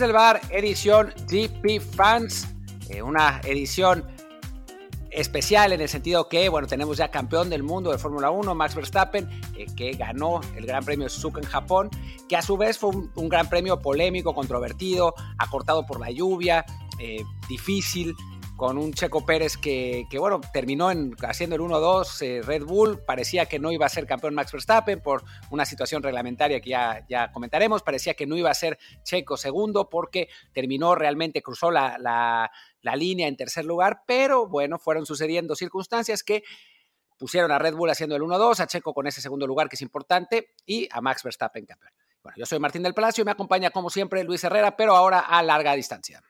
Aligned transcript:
Desde 0.00 0.12
el 0.12 0.16
bar, 0.16 0.40
edición 0.48 1.12
DP 1.26 1.78
Fans, 1.78 2.48
eh, 2.88 3.02
una 3.02 3.38
edición 3.44 4.02
especial 5.10 5.74
en 5.74 5.82
el 5.82 5.90
sentido 5.90 6.26
que, 6.26 6.48
bueno, 6.48 6.66
tenemos 6.66 6.96
ya 6.96 7.10
campeón 7.10 7.50
del 7.50 7.62
mundo 7.62 7.92
de 7.92 7.98
Fórmula 7.98 8.30
1, 8.30 8.54
Max 8.54 8.74
Verstappen, 8.74 9.28
eh, 9.58 9.66
que 9.76 9.92
ganó 9.92 10.40
el 10.56 10.64
Gran 10.64 10.86
Premio 10.86 11.06
Suzuka 11.10 11.42
en 11.42 11.46
Japón, 11.46 11.90
que 12.30 12.34
a 12.34 12.40
su 12.40 12.56
vez 12.56 12.78
fue 12.78 12.92
un, 13.14 13.28
gran 13.28 13.50
premio 13.50 13.78
polémico, 13.78 14.34
controvertido, 14.34 15.14
acortado 15.36 15.84
por 15.84 16.00
la 16.00 16.10
lluvia, 16.10 16.64
eh, 16.98 17.22
difícil, 17.46 18.16
con 18.60 18.76
un 18.76 18.92
Checo 18.92 19.24
Pérez 19.24 19.56
que, 19.56 20.06
bueno, 20.18 20.38
terminó 20.52 20.90
en, 20.90 21.16
haciendo 21.26 21.56
el 21.56 21.62
1-2 21.62 22.20
eh, 22.20 22.42
Red 22.42 22.64
Bull, 22.64 23.02
parecía 23.06 23.46
que 23.46 23.58
no 23.58 23.72
iba 23.72 23.86
a 23.86 23.88
ser 23.88 24.04
campeón 24.06 24.34
Max 24.34 24.52
Verstappen 24.52 25.00
por 25.00 25.24
una 25.48 25.64
situación 25.64 26.02
reglamentaria 26.02 26.60
que 26.60 26.68
ya, 26.68 27.02
ya 27.08 27.32
comentaremos, 27.32 27.82
parecía 27.82 28.12
que 28.12 28.26
no 28.26 28.36
iba 28.36 28.50
a 28.50 28.54
ser 28.54 28.78
Checo 29.02 29.38
segundo 29.38 29.88
porque 29.88 30.28
terminó 30.52 30.94
realmente, 30.94 31.40
cruzó 31.40 31.70
la, 31.70 31.96
la, 32.82 32.96
línea 32.96 33.28
en 33.28 33.36
tercer 33.38 33.64
lugar, 33.64 34.02
pero 34.06 34.46
bueno, 34.46 34.78
fueron 34.78 35.06
sucediendo 35.06 35.56
circunstancias 35.56 36.22
que 36.22 36.42
pusieron 37.16 37.52
a 37.52 37.58
Red 37.58 37.74
Bull 37.74 37.88
haciendo 37.88 38.14
el 38.14 38.20
1-2, 38.20 38.60
a 38.60 38.66
Checo 38.66 38.92
con 38.92 39.06
ese 39.06 39.22
segundo 39.22 39.46
lugar 39.46 39.70
que 39.70 39.76
es 39.76 39.82
importante 39.82 40.52
y 40.66 40.86
a 40.92 41.00
Max 41.00 41.22
Verstappen 41.22 41.64
campeón. 41.64 41.94
Bueno, 42.22 42.36
yo 42.36 42.44
soy 42.44 42.58
Martín 42.58 42.82
del 42.82 42.92
Palacio 42.92 43.22
y 43.22 43.24
me 43.24 43.30
acompaña 43.30 43.70
como 43.70 43.88
siempre 43.88 44.22
Luis 44.22 44.44
Herrera, 44.44 44.76
pero 44.76 44.94
ahora 44.94 45.20
a 45.20 45.42
larga 45.42 45.74
distancia. 45.74 46.22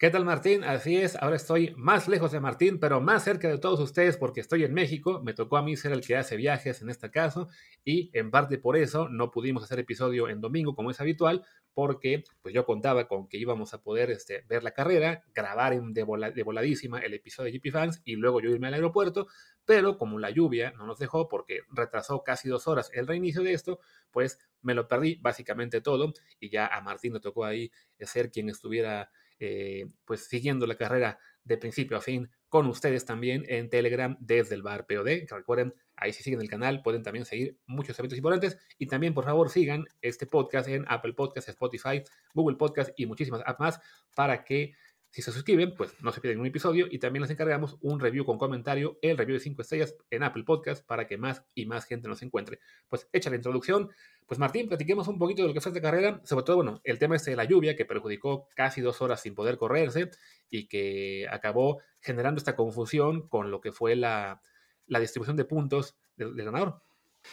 ¿Qué 0.00 0.10
tal 0.10 0.24
Martín? 0.24 0.62
Así 0.62 0.96
es, 0.96 1.16
ahora 1.16 1.34
estoy 1.34 1.74
más 1.76 2.06
lejos 2.06 2.30
de 2.30 2.38
Martín, 2.38 2.78
pero 2.78 3.00
más 3.00 3.24
cerca 3.24 3.48
de 3.48 3.58
todos 3.58 3.80
ustedes 3.80 4.16
porque 4.16 4.38
estoy 4.38 4.62
en 4.62 4.72
México. 4.72 5.20
Me 5.24 5.34
tocó 5.34 5.56
a 5.56 5.62
mí 5.64 5.76
ser 5.76 5.90
el 5.90 6.06
que 6.06 6.16
hace 6.16 6.36
viajes 6.36 6.82
en 6.82 6.88
este 6.88 7.10
caso 7.10 7.48
y 7.84 8.08
en 8.16 8.30
parte 8.30 8.58
por 8.58 8.76
eso 8.76 9.08
no 9.08 9.32
pudimos 9.32 9.64
hacer 9.64 9.80
episodio 9.80 10.28
en 10.28 10.40
domingo 10.40 10.76
como 10.76 10.92
es 10.92 11.00
habitual 11.00 11.44
porque 11.74 12.22
pues 12.42 12.54
yo 12.54 12.64
contaba 12.64 13.08
con 13.08 13.26
que 13.26 13.38
íbamos 13.38 13.74
a 13.74 13.82
poder 13.82 14.12
este, 14.12 14.44
ver 14.48 14.62
la 14.62 14.70
carrera, 14.70 15.24
grabar 15.34 15.72
en 15.72 15.92
de, 15.92 16.04
voladísima 16.04 17.00
el 17.00 17.14
episodio 17.14 17.50
de 17.50 17.58
GP 17.58 17.72
Fans 17.72 18.00
y 18.04 18.14
luego 18.14 18.40
yo 18.40 18.50
irme 18.50 18.68
al 18.68 18.74
aeropuerto, 18.74 19.26
pero 19.64 19.98
como 19.98 20.20
la 20.20 20.30
lluvia 20.30 20.72
no 20.78 20.86
nos 20.86 21.00
dejó 21.00 21.26
porque 21.26 21.62
retrasó 21.70 22.22
casi 22.22 22.48
dos 22.48 22.68
horas 22.68 22.88
el 22.94 23.08
reinicio 23.08 23.42
de 23.42 23.52
esto, 23.52 23.80
pues 24.12 24.38
me 24.62 24.74
lo 24.74 24.86
perdí 24.86 25.16
básicamente 25.16 25.80
todo 25.80 26.12
y 26.38 26.50
ya 26.50 26.68
a 26.68 26.80
Martín 26.82 27.14
le 27.14 27.20
tocó 27.20 27.44
ahí 27.44 27.72
ser 27.98 28.30
quien 28.30 28.48
estuviera 28.48 29.10
eh, 29.38 29.86
pues 30.04 30.26
siguiendo 30.26 30.66
la 30.66 30.76
carrera 30.76 31.18
de 31.44 31.56
principio 31.56 31.96
a 31.96 32.00
fin 32.00 32.30
con 32.48 32.66
ustedes 32.66 33.04
también 33.04 33.44
en 33.48 33.68
Telegram 33.68 34.16
desde 34.20 34.54
el 34.54 34.62
bar 34.62 34.86
POD. 34.86 35.26
Recuerden, 35.30 35.74
ahí 35.96 36.12
si 36.12 36.22
siguen 36.22 36.40
el 36.40 36.48
canal 36.48 36.82
pueden 36.82 37.02
también 37.02 37.24
seguir 37.24 37.58
muchos 37.66 37.98
eventos 37.98 38.16
importantes 38.16 38.58
y 38.78 38.86
también 38.86 39.14
por 39.14 39.24
favor 39.24 39.50
sigan 39.50 39.84
este 40.00 40.26
podcast 40.26 40.68
en 40.68 40.84
Apple 40.88 41.14
Podcasts, 41.14 41.50
Spotify, 41.50 42.02
Google 42.34 42.56
Podcasts 42.56 42.92
y 42.96 43.06
muchísimas 43.06 43.42
apps 43.44 43.60
más 43.60 43.80
para 44.14 44.44
que 44.44 44.72
si 45.10 45.22
se 45.22 45.32
suscriben, 45.32 45.74
pues 45.74 45.94
no 46.00 46.12
se 46.12 46.20
pierden 46.20 46.40
un 46.40 46.46
episodio 46.46 46.86
y 46.90 46.98
también 46.98 47.22
les 47.22 47.30
encargamos 47.30 47.78
un 47.80 47.98
review 47.98 48.24
con 48.24 48.38
comentario, 48.38 48.98
el 49.00 49.16
review 49.16 49.38
de 49.38 49.40
5 49.40 49.62
estrellas 49.62 49.96
en 50.10 50.22
Apple 50.22 50.44
Podcast 50.44 50.84
para 50.86 51.06
que 51.06 51.16
más 51.16 51.44
y 51.54 51.66
más 51.66 51.86
gente 51.86 52.08
nos 52.08 52.22
encuentre. 52.22 52.60
Pues 52.88 53.08
hecha 53.12 53.30
la 53.30 53.36
introducción, 53.36 53.90
pues 54.26 54.38
Martín, 54.38 54.68
platiquemos 54.68 55.08
un 55.08 55.18
poquito 55.18 55.42
de 55.42 55.48
lo 55.48 55.54
que 55.54 55.60
fue 55.60 55.70
esta 55.70 55.80
carrera, 55.80 56.20
sobre 56.24 56.44
todo, 56.44 56.56
bueno, 56.56 56.80
el 56.84 56.98
tema 56.98 57.16
este 57.16 57.30
de 57.30 57.36
la 57.36 57.44
lluvia 57.44 57.74
que 57.74 57.86
perjudicó 57.86 58.48
casi 58.54 58.82
dos 58.82 59.00
horas 59.00 59.22
sin 59.22 59.34
poder 59.34 59.56
correrse 59.56 60.10
y 60.50 60.68
que 60.68 61.26
acabó 61.30 61.80
generando 62.02 62.38
esta 62.38 62.54
confusión 62.54 63.28
con 63.28 63.50
lo 63.50 63.60
que 63.60 63.72
fue 63.72 63.96
la, 63.96 64.42
distribución 64.86 65.36
de 65.36 65.46
puntos 65.46 65.96
del, 66.16 66.34
ganador. 66.34 66.82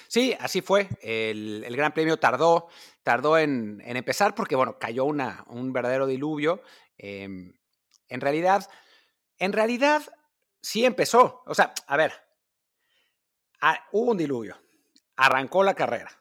Sí, 0.08 0.36
así 0.40 0.62
fue. 0.62 0.88
El, 1.02 1.76
Gran 1.76 1.94
Premio 1.94 2.18
tardó, 2.18 2.68
tardó 3.04 3.38
en, 3.38 3.82
empezar 3.86 4.34
porque, 4.34 4.56
bueno, 4.56 4.78
cayó 4.80 5.04
una, 5.06 5.44
un 5.48 5.74
verdadero 5.74 6.08
diluvio. 6.08 6.62
Em, 6.98 7.54
en 8.08 8.22
realidad, 8.22 8.70
en 9.38 9.54
realidad 9.54 10.04
sí 10.62 10.86
empezó. 10.86 11.44
O 11.46 11.54
sea, 11.54 11.74
a 11.88 11.98
ver, 11.98 12.14
hubo 13.92 14.12
un 14.12 14.18
diluvio, 14.18 14.58
arrancó 15.16 15.64
la 15.64 15.74
carrera 15.74 16.12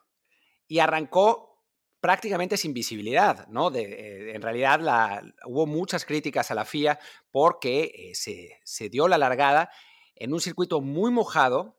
y 0.66 0.78
arrancó 0.78 1.62
prácticamente 2.00 2.56
sin 2.56 2.74
visibilidad, 2.74 3.46
¿no? 3.48 3.70
De, 3.70 3.82
eh, 3.82 4.34
en 4.34 4.42
realidad 4.42 5.22
hubo 5.46 5.66
muchas 5.66 6.04
críticas 6.04 6.50
a 6.50 6.54
la 6.54 6.64
FIA 6.64 6.98
porque 7.30 8.12
eh, 8.12 8.58
se 8.62 8.88
dio 8.88 9.08
la 9.08 9.18
largada 9.18 9.70
en 10.14 10.32
un 10.32 10.40
circuito 10.40 10.80
muy 10.80 11.10
mojado, 11.10 11.78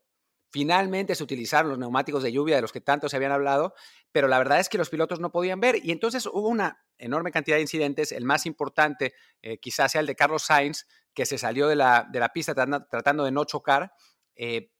Finalmente 0.56 1.14
se 1.14 1.22
utilizaron 1.22 1.68
los 1.68 1.78
neumáticos 1.78 2.22
de 2.22 2.32
lluvia 2.32 2.56
de 2.56 2.62
los 2.62 2.72
que 2.72 2.80
tanto 2.80 3.10
se 3.10 3.16
habían 3.16 3.32
hablado, 3.32 3.74
pero 4.16 4.28
la 4.28 4.38
verdad 4.38 4.60
es 4.60 4.70
que 4.70 4.78
los 4.78 4.88
pilotos 4.88 5.20
no 5.20 5.30
podían 5.30 5.60
ver 5.60 5.76
y 5.84 5.92
entonces 5.92 6.24
hubo 6.24 6.48
una 6.48 6.82
enorme 6.96 7.30
cantidad 7.30 7.58
de 7.58 7.60
incidentes. 7.60 8.12
El 8.12 8.24
más 8.24 8.46
importante 8.46 9.12
eh, 9.42 9.58
quizás 9.58 9.92
sea 9.92 10.00
el 10.00 10.06
de 10.06 10.16
Carlos 10.16 10.44
Sainz, 10.44 10.86
que 11.12 11.26
se 11.26 11.36
salió 11.36 11.68
de 11.68 11.76
la, 11.76 12.08
de 12.10 12.18
la 12.18 12.32
pista 12.32 12.54
tratando, 12.54 13.24
de 13.24 13.30
no 13.30 13.44
chocar, 13.44 13.92
eh, 14.34 14.70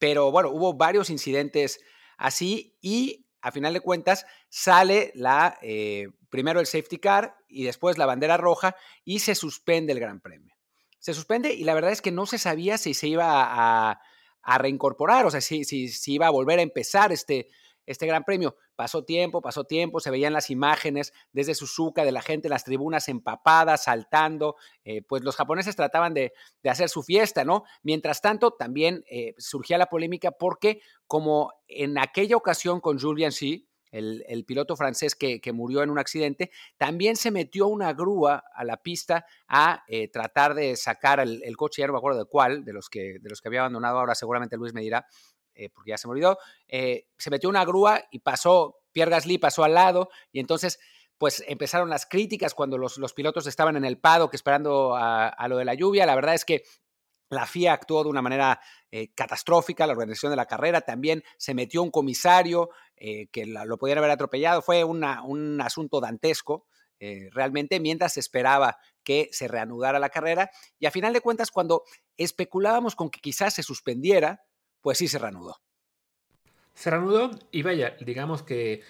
pero 0.00 0.32
bueno, 0.32 0.50
hubo 0.50 0.74
varios 0.74 1.10
incidentes 1.10 1.78
así 2.18 2.76
y 2.80 3.28
a 3.40 3.52
final 3.52 3.72
de 3.72 3.78
cuentas 3.78 4.26
sale 4.48 5.12
la, 5.14 5.60
eh, 5.62 6.08
primero 6.28 6.58
el 6.58 6.66
safety 6.66 6.98
car 6.98 7.36
y 7.46 7.62
después 7.62 7.98
la 7.98 8.06
bandera 8.06 8.36
roja 8.36 8.74
y 9.04 9.20
se 9.20 9.36
suspende 9.36 9.92
el 9.92 10.00
Gran 10.00 10.20
Premio. 10.20 10.56
Se 10.98 11.14
suspende 11.14 11.54
y 11.54 11.62
la 11.62 11.74
verdad 11.74 11.92
es 11.92 12.02
que 12.02 12.10
no 12.10 12.26
se 12.26 12.38
sabía 12.38 12.78
si 12.78 12.94
se 12.94 13.06
iba 13.06 13.92
a 14.42 14.58
reincorporar, 14.58 15.24
o 15.24 15.30
sea, 15.30 15.40
si, 15.40 15.62
si 15.62 16.12
iba 16.12 16.26
a 16.26 16.30
volver 16.30 16.58
a 16.58 16.62
empezar 16.62 17.12
este, 17.12 17.48
este 17.86 18.06
gran 18.06 18.24
premio. 18.24 18.56
Pasó 18.76 19.04
tiempo, 19.04 19.42
pasó 19.42 19.64
tiempo, 19.64 20.00
se 20.00 20.10
veían 20.10 20.32
las 20.32 20.50
imágenes 20.50 21.12
desde 21.32 21.54
Suzuka 21.54 22.04
de 22.04 22.12
la 22.12 22.22
gente 22.22 22.48
en 22.48 22.52
las 22.52 22.64
tribunas 22.64 23.08
empapadas, 23.08 23.84
saltando, 23.84 24.56
eh, 24.84 25.02
pues 25.02 25.22
los 25.22 25.36
japoneses 25.36 25.76
trataban 25.76 26.14
de, 26.14 26.32
hacer 26.64 26.88
su 26.88 27.02
fiesta, 27.02 27.44
¿no? 27.44 27.64
Mientras 27.82 28.20
tanto, 28.20 28.52
también 28.52 29.04
eh, 29.10 29.34
surgía 29.38 29.78
la 29.78 29.86
polémica 29.86 30.30
porque 30.32 30.80
como 31.06 31.52
en 31.68 31.98
aquella 31.98 32.36
ocasión 32.36 32.80
con 32.80 32.98
Julian 32.98 33.32
C., 33.32 33.66
el, 33.92 34.44
piloto 34.46 34.74
francés 34.76 35.14
que, 35.14 35.40
murió 35.52 35.82
en 35.82 35.90
un 35.90 35.98
accidente, 35.98 36.50
también 36.78 37.16
se 37.16 37.30
metió 37.30 37.66
una 37.66 37.92
grúa 37.92 38.42
a 38.54 38.64
la 38.64 38.78
pista 38.78 39.26
a 39.46 39.84
eh, 39.86 40.08
tratar 40.08 40.54
de 40.54 40.76
sacar 40.76 41.20
el, 41.20 41.56
coche, 41.56 41.82
ya 41.82 41.86
no 41.86 41.92
me 41.92 41.98
acuerdo 41.98 42.20
de 42.20 42.24
cuál, 42.24 42.64
de 42.64 42.72
los 42.72 42.88
que, 42.88 43.18
de 43.20 43.28
los 43.28 43.40
que 43.40 43.48
había 43.48 43.60
abandonado, 43.60 43.98
ahora 43.98 44.14
seguramente 44.14 44.56
Luis 44.56 44.72
me 44.72 44.80
dirá, 44.80 45.06
eh, 45.54 45.68
porque 45.70 45.90
ya 45.90 45.98
se 45.98 46.06
me 46.06 46.12
olvidó, 46.12 46.38
eh, 46.68 47.06
se 47.18 47.30
metió 47.30 47.48
una 47.48 47.64
grúa 47.64 48.02
y 48.10 48.20
pasó, 48.20 48.80
Pierre 48.92 49.10
Gasly 49.10 49.38
pasó 49.38 49.64
al 49.64 49.74
lado 49.74 50.10
y 50.30 50.40
entonces 50.40 50.78
pues 51.18 51.44
empezaron 51.46 51.88
las 51.88 52.06
críticas 52.06 52.54
cuando 52.54 52.78
los, 52.78 52.98
los 52.98 53.12
pilotos 53.12 53.46
estaban 53.46 53.76
en 53.76 53.84
el 53.84 53.98
paddock 53.98 54.34
esperando 54.34 54.96
a, 54.96 55.46
lo 55.48 55.56
de 55.56 55.64
la 55.64 55.74
lluvia. 55.74 56.04
La 56.04 56.16
verdad 56.16 56.34
es 56.34 56.44
que 56.44 56.64
la 57.30 57.46
FIA 57.46 57.74
actuó 57.74 58.02
de 58.02 58.10
una 58.10 58.22
manera 58.22 58.60
eh, 58.90 59.12
catastrófica, 59.14 59.86
la 59.86 59.92
organización 59.92 60.30
de 60.30 60.36
la 60.36 60.46
carrera, 60.46 60.80
también 60.80 61.22
se 61.38 61.54
metió 61.54 61.82
un 61.82 61.90
comisario 61.90 62.70
que 62.96 63.46
lo 63.46 63.78
podían 63.78 63.98
haber 63.98 64.10
atropellado, 64.10 64.62
fue 64.62 64.84
un 64.84 65.60
asunto 65.60 66.00
dantesco. 66.00 66.66
Realmente 67.32 67.80
mientras 67.80 68.12
se 68.12 68.20
esperaba 68.20 68.78
que 69.02 69.28
se 69.32 69.48
reanudara 69.48 69.98
la 69.98 70.10
carrera 70.10 70.50
y 70.78 70.86
a 70.86 70.92
final 70.92 71.12
de 71.12 71.20
cuentas 71.20 71.50
cuando 71.50 71.82
especulábamos 72.16 72.94
con 72.94 73.10
que 73.10 73.20
quizás 73.20 73.54
se 73.54 73.64
suspendiera, 73.64 74.44
pues 74.82 74.98
sí 74.98 75.08
se 75.08 75.18
reanudó. 75.18 75.56
Se 76.74 76.90
reanudó 76.90 77.30
y 77.50 77.62
vaya, 77.62 77.96
digamos 78.00 78.42
que 78.42 78.82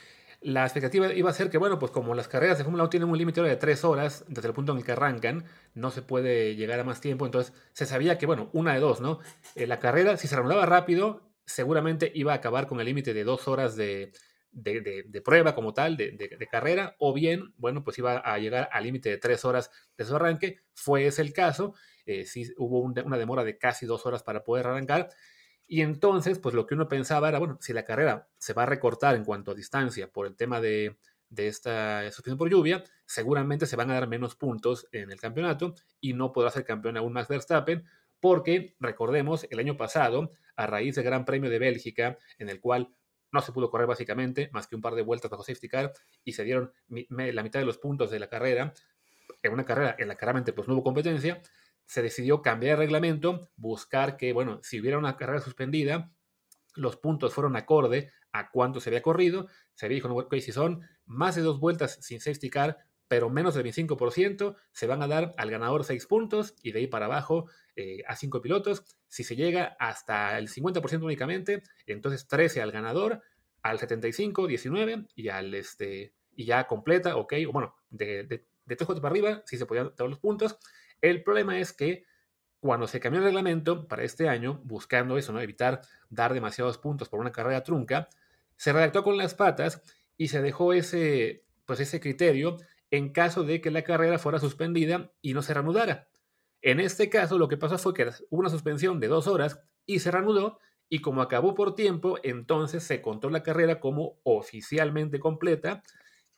la 0.42 0.64
expectativa 0.64 1.12
iba 1.12 1.30
a 1.30 1.34
ser 1.34 1.50
que, 1.50 1.58
bueno, 1.58 1.78
pues 1.78 1.92
como 1.92 2.14
las 2.14 2.26
carreras 2.26 2.58
de 2.58 2.64
Fórmula 2.64 2.84
1 2.84 2.90
tienen 2.90 3.08
un 3.08 3.16
límite 3.16 3.40
de 3.43 3.56
tres 3.56 3.84
horas 3.84 4.25
desde 4.26 4.49
el 4.49 4.55
punto 4.55 4.72
en 4.72 4.78
el 4.78 4.84
que 4.84 4.93
arrancan, 4.93 5.44
no 5.75 5.90
se 5.90 6.02
puede 6.02 6.56
llegar 6.56 6.81
a 6.81 6.84
más 6.84 7.00
tiempo, 7.00 7.26
entonces 7.26 7.52
se 7.72 7.87
sabía 7.87 8.19
que, 8.19 8.26
bueno, 8.26 8.50
una 8.52 8.75
de 8.75 8.81
dos, 8.81 9.00
¿no? 9.00 9.20
Eh, 9.55 9.69
la 9.69 9.78
carrera, 9.78 10.16
si 10.16 10.26
se 10.26 10.34
reanudaba 10.34 10.66
rápido, 10.66 11.32
seguramente 11.46 12.11
iba 12.14 12.32
a 12.32 12.37
acabar 12.37 12.66
con 12.66 12.81
el 12.81 12.87
límite 12.87 13.14
de 13.14 13.22
dos 13.22 13.46
horas 13.46 13.76
de, 13.76 14.12
prueba 15.25 15.55
como 15.55 15.75
tal, 15.75 15.96
de, 15.96 16.49
carrera, 16.50 16.96
o 16.99 17.12
bien, 17.12 17.55
bueno, 17.56 17.84
pues 17.84 17.99
iba 17.99 18.19
a 18.19 18.38
llegar 18.38 18.69
al 18.72 18.82
límite 18.82 19.11
de 19.11 19.19
tres 19.19 19.44
horas 19.44 19.70
de 19.96 20.05
su 20.05 20.16
arranque. 20.16 20.58
Fue 20.75 21.06
ese 21.06 21.22
el 21.22 21.32
caso, 21.32 21.75
eh, 22.05 22.25
sí 22.25 22.52
hubo 22.56 22.81
una 22.81 23.16
demora 23.16 23.44
de 23.44 23.58
casi 23.58 23.87
dos 23.87 24.06
horas 24.06 24.25
para 24.25 24.43
poder 24.43 24.66
arrancar. 24.66 25.11
Y 25.67 25.81
entonces, 25.81 26.38
pues 26.38 26.55
lo 26.55 26.67
que 26.67 26.75
uno 26.75 26.88
pensaba 26.88 27.29
era, 27.29 27.38
bueno, 27.38 27.59
si 27.61 27.73
la 27.73 27.85
carrera 27.85 28.29
se 28.38 28.53
va 28.53 28.64
a 28.64 28.67
recortar 28.67 29.14
en 29.14 29.25
cuanto 29.25 29.53
a 29.53 29.55
distancia 29.55 30.11
por 30.11 30.26
el 30.26 30.37
tema 30.37 30.61
de, 30.61 30.99
esta 31.35 32.03
suspensión 32.11 32.37
por 32.37 32.50
lluvia, 32.50 32.85
seguramente 33.06 33.67
se 33.67 33.76
van 33.76 33.91
a 33.91 33.94
dar 33.94 34.06
menos 34.06 34.37
puntos 34.37 34.87
en 34.93 35.11
el 35.11 35.19
campeonato 35.19 35.75
y 36.00 36.12
no 36.12 36.31
podrá 36.32 36.50
ser 36.50 36.64
campeón 36.64 36.99
aún 36.99 37.12
más 37.14 37.29
Verstappen, 37.29 37.85
porque 38.20 38.76
recordemos, 38.81 39.47
el 39.50 39.59
año 39.59 39.76
pasado, 39.76 40.31
a 40.56 40.67
raíz 40.67 40.94
del 40.97 41.05
Gran 41.05 41.25
Premio 41.25 41.49
de 41.49 41.59
Bélgica, 41.59 42.19
en 42.38 42.50
el 42.50 42.61
cual 42.61 42.94
no 43.32 43.41
se 43.41 43.53
pudo 43.53 43.70
correr 43.70 43.87
básicamente, 43.87 44.50
más 44.53 44.67
que 44.67 44.76
un 44.76 44.82
par 44.82 44.94
de 44.94 45.03
vueltas 45.03 45.31
bajo 45.31 45.43
safety 45.43 45.69
car, 45.69 45.93
y 46.23 46.32
se 46.32 46.44
dieron 46.44 46.73
la 47.09 47.43
mitad 47.43 47.61
de 47.61 47.67
los 47.67 47.79
puntos 47.79 48.11
de 48.11 48.20
la 48.20 48.29
carrera, 48.29 48.75
en 49.43 49.53
una 49.53 49.64
carrera 49.64 49.97
en 49.99 50.09
la 50.09 50.14
que 50.14 50.20
claramente 50.20 50.53
pues, 50.53 50.69
no 50.69 50.75
hubo 50.75 50.82
competencia, 50.82 51.41
se 51.87 52.02
decidió 52.02 52.43
cambiar 52.43 52.73
el 52.75 52.79
reglamento, 52.79 53.50
buscar 53.56 54.17
que, 54.17 54.32
bueno, 54.32 54.61
si 54.62 54.81
hubiera 54.81 54.99
una 54.99 55.17
carrera 55.17 55.40
suspendida, 55.40 56.11
los 56.75 56.96
puntos 56.96 57.34
fueron 57.34 57.56
acorde 57.56 58.12
a 58.32 58.50
cuánto 58.50 58.81
se 58.81 58.90
había 58.90 59.02
corrido. 59.02 59.46
Se 59.75 59.88
dijo, 59.88 60.08
no, 60.08 60.26
si 60.40 60.52
son 60.52 60.82
más 61.05 61.34
de 61.34 61.43
dos 61.43 61.61
vueltas 61.61 61.99
sin 62.00 62.20
safety 62.20 62.50
car, 62.50 62.79
pero 63.08 63.29
menos 63.29 63.55
del 63.55 63.67
25% 63.67 64.56
se 64.73 64.87
van 64.87 65.02
a 65.02 65.06
dar 65.06 65.34
al 65.37 65.50
ganador 65.50 65.84
6 65.84 66.06
puntos 66.06 66.55
y 66.62 66.73
de 66.73 66.79
ahí 66.79 66.87
para 66.87 67.06
abajo 67.06 67.46
eh, 67.76 68.02
a 68.06 68.17
5 68.17 68.40
pilotos. 68.40 68.85
Si 69.06 69.23
se 69.23 69.37
llega 69.37 69.76
hasta 69.78 70.38
el 70.38 70.49
50% 70.49 71.02
únicamente, 71.02 71.62
entonces 71.85 72.26
13 72.26 72.62
al 72.62 72.73
ganador, 72.73 73.20
al 73.61 73.78
75, 73.78 74.46
19 74.46 75.08
y 75.14 75.28
al 75.28 75.52
este 75.52 76.14
y 76.35 76.46
ya 76.46 76.67
completa, 76.67 77.17
ok, 77.17 77.35
bueno, 77.52 77.76
de, 77.90 78.25
de, 78.25 78.46
de 78.64 78.76
3 78.76 78.88
para 78.88 79.08
arriba, 79.08 79.43
si 79.44 79.58
se 79.58 79.67
podían 79.67 79.93
dar 79.94 80.08
los 80.08 80.19
puntos. 80.19 80.56
El 81.02 81.22
problema 81.22 81.58
es 81.58 81.75
que 81.75 82.04
cuando 82.60 82.87
se 82.87 83.00
cambió 83.00 83.19
el 83.19 83.26
reglamento 83.26 83.88
para 83.88 84.04
este 84.04 84.28
año, 84.28 84.60
buscando 84.64 85.19
eso, 85.19 85.32
¿no? 85.32 85.40
evitar 85.40 85.82
dar 86.08 86.32
demasiados 86.32 86.78
puntos 86.78 87.08
por 87.08 87.20
una 87.20 87.32
carrera 87.32 87.64
trunca, 87.64 88.08
se 88.56 88.72
redactó 88.72 89.02
con 89.02 89.19
las 89.19 89.34
patas 89.34 89.82
y 90.16 90.28
se 90.28 90.40
dejó 90.40 90.72
ese, 90.72 91.44
pues 91.66 91.81
ese 91.81 92.00
criterio 92.00 92.56
en 92.93 93.12
caso 93.12 93.43
de 93.43 93.60
que 93.60 93.70
la 93.70 93.82
carrera 93.82 94.19
fuera 94.19 94.38
suspendida 94.38 95.12
y 95.20 95.34
no 95.34 95.43
se 95.43 95.54
reanudara. 95.54 96.08
En 96.60 96.78
este 96.78 97.10
caso, 97.10 97.37
lo 97.37 97.49
que 97.49 97.56
pasó 97.56 97.76
fue 97.78 97.94
que 97.94 98.04
hubo 98.31 98.40
una 98.40 98.50
suspensión 98.50 99.00
de 99.00 99.08
dos 99.08 99.26
horas 99.26 99.60
y 99.84 99.99
se 99.99 100.12
reanudó, 100.12 100.60
y 100.88 101.00
como 101.00 101.22
acabó 101.22 101.54
por 101.54 101.75
tiempo, 101.75 102.19
entonces 102.22 102.84
se 102.84 103.00
contó 103.00 103.31
la 103.31 103.43
carrera 103.43 103.81
como 103.81 104.19
oficialmente 104.22 105.19
completa 105.19 105.82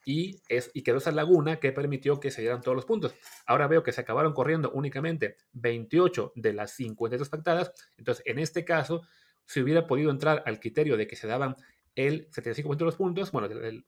y, 0.05 0.39
es, 0.47 0.71
y 0.73 0.83
quedó 0.83 0.97
esa 0.97 1.11
laguna 1.11 1.57
que 1.57 1.71
permitió 1.71 2.19
que 2.19 2.31
se 2.31 2.41
dieran 2.41 2.61
todos 2.61 2.75
los 2.75 2.85
puntos. 2.85 3.15
Ahora 3.45 3.67
veo 3.67 3.83
que 3.83 3.91
se 3.91 4.01
acabaron 4.01 4.33
corriendo 4.33 4.71
únicamente 4.71 5.35
28 5.53 6.33
de 6.35 6.53
las 6.53 6.71
52 6.71 7.27
pactadas, 7.27 7.73
entonces 7.97 8.23
en 8.27 8.39
este 8.39 8.63
caso, 8.63 9.01
si 9.45 9.61
hubiera 9.61 9.87
podido 9.87 10.11
entrar 10.11 10.43
al 10.45 10.59
criterio 10.59 10.95
de 10.95 11.07
que 11.07 11.15
se 11.15 11.27
daban 11.27 11.55
el 11.95 12.29
75% 12.29 12.77
de 12.77 12.85
los 12.85 12.95
puntos, 12.95 13.31
bueno, 13.31 13.47
el, 13.47 13.85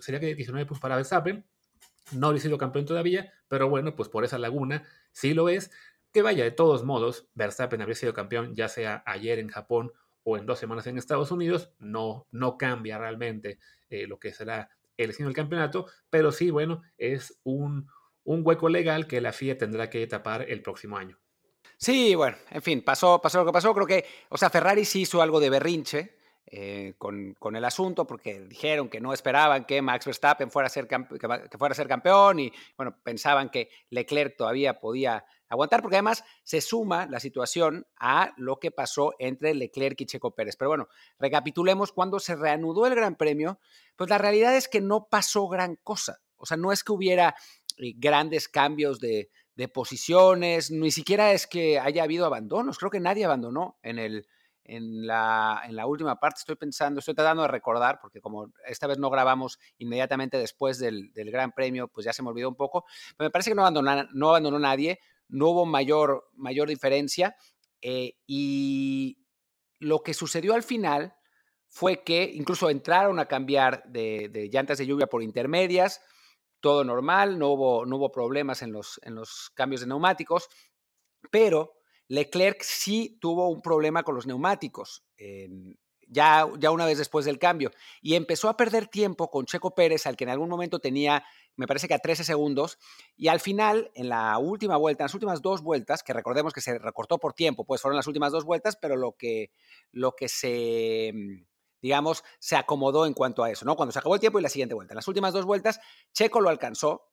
sería 0.00 0.20
que 0.20 0.34
19 0.34 0.66
puntos 0.66 0.80
para 0.80 0.96
Verstappen, 0.96 1.44
no 2.12 2.26
habría 2.26 2.42
sido 2.42 2.58
campeón 2.58 2.86
todavía, 2.86 3.32
pero 3.48 3.68
bueno, 3.68 3.94
pues 3.94 4.08
por 4.08 4.24
esa 4.24 4.38
laguna 4.38 4.84
sí 5.12 5.32
lo 5.32 5.48
es. 5.48 5.70
Que 6.12 6.22
vaya, 6.22 6.42
de 6.42 6.50
todos 6.50 6.84
modos, 6.84 7.28
Verstappen 7.34 7.80
habría 7.80 7.94
sido 7.94 8.12
campeón 8.12 8.54
ya 8.56 8.68
sea 8.68 9.04
ayer 9.06 9.38
en 9.38 9.48
Japón 9.48 9.92
o 10.24 10.36
en 10.36 10.44
dos 10.44 10.58
semanas 10.58 10.86
en 10.88 10.98
Estados 10.98 11.30
Unidos, 11.30 11.72
no, 11.78 12.26
no 12.32 12.58
cambia 12.58 12.98
realmente 12.98 13.58
eh, 13.88 14.06
lo 14.06 14.18
que 14.18 14.32
será 14.32 14.70
el 15.02 15.08
destino 15.08 15.28
del 15.28 15.36
campeonato, 15.36 15.86
pero 16.08 16.32
sí, 16.32 16.50
bueno, 16.50 16.82
es 16.98 17.40
un, 17.42 17.88
un 18.24 18.42
hueco 18.44 18.68
legal 18.68 19.06
que 19.06 19.20
la 19.20 19.32
FIA 19.32 19.58
tendrá 19.58 19.90
que 19.90 20.06
tapar 20.06 20.46
el 20.48 20.62
próximo 20.62 20.96
año. 20.96 21.18
Sí, 21.76 22.14
bueno, 22.14 22.36
en 22.50 22.62
fin, 22.62 22.82
pasó, 22.82 23.20
pasó 23.22 23.38
lo 23.38 23.46
que 23.46 23.52
pasó. 23.52 23.74
Creo 23.74 23.86
que, 23.86 24.04
o 24.28 24.36
sea, 24.36 24.50
Ferrari 24.50 24.84
sí 24.84 25.02
hizo 25.02 25.22
algo 25.22 25.40
de 25.40 25.50
berrinche 25.50 26.19
eh, 26.52 26.94
con, 26.98 27.36
el 27.54 27.64
asunto 27.64 28.08
porque 28.08 28.40
dijeron 28.40 28.88
que 28.88 29.00
no 29.00 29.12
esperaban 29.12 29.64
que 29.66 29.80
Max 29.82 30.04
Verstappen 30.04 30.50
fuera 30.50 30.66
a, 30.66 30.68
ser 30.68 30.88
que 30.88 31.58
fuera 31.58 31.72
a 31.72 31.76
ser 31.76 31.86
campeón 31.86 32.40
y, 32.40 32.52
bueno, 32.76 32.96
pensaban 33.04 33.50
que 33.50 33.70
Leclerc 33.88 34.36
todavía 34.36 34.80
podía 34.80 35.24
aguantar, 35.48 35.80
porque 35.80 35.94
además 35.96 36.24
se 36.42 36.60
suma 36.60 37.06
la 37.06 37.20
situación 37.20 37.86
a 37.96 38.32
lo 38.36 38.58
que 38.58 38.72
pasó 38.72 39.14
entre 39.20 39.54
Leclerc 39.54 40.00
y 40.00 40.06
Checo 40.06 40.34
Pérez. 40.34 40.56
Pero 40.56 40.70
bueno, 40.70 40.88
recapitulemos, 41.20 41.92
cuando 41.92 42.18
se 42.18 42.34
reanudó 42.34 42.84
el 42.86 42.96
Gran 42.96 43.14
Premio, 43.14 43.60
pues 43.94 44.10
la 44.10 44.18
realidad 44.18 44.56
es 44.56 44.66
que 44.66 44.80
no 44.80 45.06
pasó 45.08 45.46
gran 45.46 45.76
cosa. 45.76 46.20
O 46.36 46.46
sea, 46.46 46.56
no 46.56 46.72
es 46.72 46.82
que 46.82 46.90
hubiera 46.90 47.36
eh, 47.76 47.92
grandes 47.96 48.48
cambios 48.48 48.98
de 48.98 49.28
posiciones, 49.72 50.72
ni 50.72 50.90
siquiera 50.90 51.32
es 51.32 51.46
que 51.46 51.78
haya 51.78 52.02
habido 52.02 52.26
abandonos. 52.26 52.78
Creo 52.78 52.90
que 52.90 52.98
nadie 52.98 53.24
abandonó 53.24 53.78
en 53.82 54.00
el, 54.00 54.26
en 54.76 55.06
la, 55.06 55.62
en 55.66 55.76
la, 55.76 55.86
última 55.86 56.18
parte. 56.18 56.38
Estoy 56.38 56.56
pensando, 56.56 57.00
estoy 57.00 57.14
tratando 57.14 57.42
de 57.42 57.48
recordar, 57.48 57.98
porque 58.00 58.20
como 58.20 58.52
esta 58.66 58.86
vez 58.86 58.98
no 58.98 59.10
grabamos 59.10 59.58
inmediatamente 59.78 60.38
después 60.38 60.78
del, 60.78 61.12
del 61.12 61.30
Gran 61.30 61.52
Premio, 61.52 61.88
pues 61.88 62.04
ya 62.04 62.12
se 62.12 62.22
me 62.22 62.28
olvidó 62.28 62.48
un 62.48 62.56
poco. 62.56 62.84
Pero 63.16 63.28
me 63.28 63.30
parece 63.30 63.50
que 63.50 63.54
no 63.54 63.62
abandonó, 63.62 64.04
no 64.12 64.28
abandonó 64.30 64.58
nadie 64.58 65.00
no 65.30 65.48
hubo 65.48 65.66
mayor, 65.66 66.28
mayor 66.34 66.68
diferencia. 66.68 67.36
Eh, 67.80 68.14
y 68.26 69.18
lo 69.78 70.02
que 70.02 70.14
sucedió 70.14 70.54
al 70.54 70.62
final 70.62 71.14
fue 71.68 72.02
que 72.02 72.24
incluso 72.34 72.68
entraron 72.68 73.18
a 73.18 73.26
cambiar 73.26 73.84
de, 73.86 74.48
llantas 74.52 74.78
de 74.78 74.86
lluvia 74.86 75.06
por 75.06 75.22
intermedias, 75.22 76.02
todo 76.60 76.84
normal, 76.84 77.38
no 77.38 77.50
hubo, 77.50 77.86
no 77.86 77.96
hubo 77.96 78.12
problemas 78.12 78.60
en 78.62 78.72
los, 78.72 79.00
en 79.04 79.14
los 79.14 79.50
cambios 79.54 79.80
de 79.80 79.86
neumáticos, 79.86 80.48
pero 81.30 81.79
Leclerc 82.10 82.60
sí 82.62 83.16
tuvo 83.20 83.48
un 83.48 83.62
problema 83.62 84.02
con 84.02 84.16
los 84.16 84.26
neumáticos. 84.26 85.04
ya, 86.08 86.48
ya, 86.58 86.70
una 86.72 86.86
vez 86.86 86.98
después 86.98 87.24
del 87.24 87.38
cambio, 87.38 87.70
y 88.02 88.16
empezó 88.16 88.48
a 88.48 88.56
perder 88.56 88.88
tiempo 88.88 89.30
con 89.30 89.46
Checo 89.46 89.74
Pérez, 89.76 90.06
al 90.06 90.16
que 90.16 90.24
en 90.24 90.30
algún 90.30 90.48
momento 90.48 90.80
tenía 90.80 91.24
me 91.60 91.66
parece 91.66 91.88
que 91.88 91.94
a 91.94 91.98
13 91.98 92.24
segundos, 92.24 92.78
y 93.16 93.28
al 93.28 93.38
final, 93.38 93.90
en 93.94 94.08
la 94.08 94.38
última 94.38 94.78
vuelta, 94.78 95.04
en 95.04 95.06
las 95.06 95.14
últimas 95.14 95.42
dos 95.42 95.62
vueltas, 95.62 96.02
que 96.02 96.14
recordemos 96.14 96.54
que 96.54 96.62
se 96.62 96.78
recortó 96.78 97.18
por 97.18 97.34
tiempo, 97.34 97.64
pues 97.64 97.82
fueron 97.82 97.96
las 97.96 98.06
últimas 98.06 98.32
dos 98.32 98.44
vueltas, 98.44 98.76
pero 98.80 98.96
lo 98.96 99.12
que, 99.12 99.50
lo 99.92 100.12
que 100.16 100.28
se, 100.28 101.12
mm, 101.14 101.44
digamos, 101.82 102.24
se 102.38 102.56
acomodó 102.56 103.04
en 103.04 103.12
cuanto 103.12 103.44
a 103.44 103.50
eso, 103.50 103.66
¿no? 103.66 103.76
Cuando 103.76 103.92
se 103.92 103.98
acabó 103.98 104.14
el 104.14 104.20
tiempo 104.20 104.38
y 104.38 104.42
la 104.42 104.48
siguiente 104.48 104.74
vuelta. 104.74 104.94
En 104.94 104.96
las 104.96 105.08
últimas 105.08 105.34
dos 105.34 105.44
vueltas, 105.44 105.80
Checo 106.14 106.40
lo 106.40 106.48
alcanzó, 106.48 107.09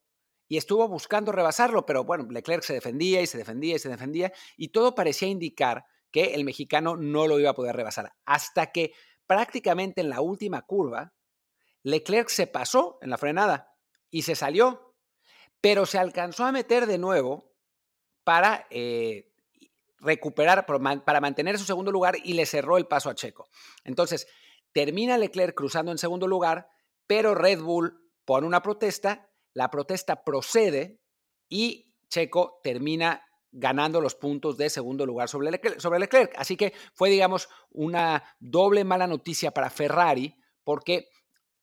y 0.48 0.56
estuvo 0.56 0.88
buscando 0.88 1.30
rebasarlo, 1.30 1.84
pero 1.86 2.04
bueno, 2.04 2.26
Leclerc 2.30 2.62
se 2.62 2.72
defendía 2.72 3.20
y 3.20 3.26
se 3.26 3.38
defendía 3.38 3.76
y 3.76 3.78
se 3.78 3.88
defendía 3.88 4.32
y 4.56 4.68
todo 4.68 4.94
parecía 4.94 5.28
indicar 5.28 5.84
que 6.10 6.34
el 6.34 6.44
mexicano 6.44 6.96
no 6.96 7.26
lo 7.26 7.38
iba 7.38 7.50
a 7.50 7.54
poder 7.54 7.76
rebasar. 7.76 8.12
Hasta 8.24 8.72
que 8.72 8.92
prácticamente 9.26 10.00
en 10.00 10.08
la 10.08 10.22
última 10.22 10.62
curva, 10.62 11.12
Leclerc 11.82 12.28
se 12.28 12.46
pasó 12.46 12.98
en 13.02 13.10
la 13.10 13.18
frenada 13.18 13.74
y 14.10 14.22
se 14.22 14.34
salió, 14.34 14.94
pero 15.60 15.86
se 15.86 15.98
alcanzó 15.98 16.44
a 16.44 16.52
meter 16.52 16.86
de 16.86 16.98
nuevo 16.98 17.52
para 18.24 18.66
eh, 18.70 19.30
recuperar, 19.98 20.66
para 20.66 21.20
mantener 21.20 21.58
su 21.58 21.64
segundo 21.64 21.92
lugar 21.92 22.16
y 22.24 22.34
le 22.34 22.46
cerró 22.46 22.78
el 22.78 22.86
paso 22.86 23.10
a 23.10 23.14
Checo. 23.14 23.48
Entonces, 23.84 24.26
termina 24.72 25.18
Leclerc 25.18 25.54
cruzando 25.54 25.92
en 25.92 25.98
segundo 25.98 26.26
lugar, 26.26 26.70
pero 27.06 27.34
Red 27.34 27.60
Bull 27.60 28.10
pone 28.24 28.46
una 28.46 28.62
protesta, 28.62 29.27
la 29.58 29.70
protesta 29.70 30.22
procede 30.22 31.00
y 31.48 31.92
Checo 32.08 32.60
termina 32.62 33.26
ganando 33.50 34.00
los 34.00 34.14
puntos 34.14 34.56
de 34.56 34.70
segundo 34.70 35.04
lugar 35.04 35.28
sobre 35.28 35.50
Leclerc, 35.50 35.80
sobre 35.80 35.98
Leclerc. 35.98 36.32
Así 36.36 36.56
que 36.56 36.72
fue, 36.94 37.10
digamos, 37.10 37.48
una 37.70 38.36
doble 38.38 38.84
mala 38.84 39.08
noticia 39.08 39.50
para 39.50 39.68
Ferrari, 39.68 40.32
porque 40.62 41.08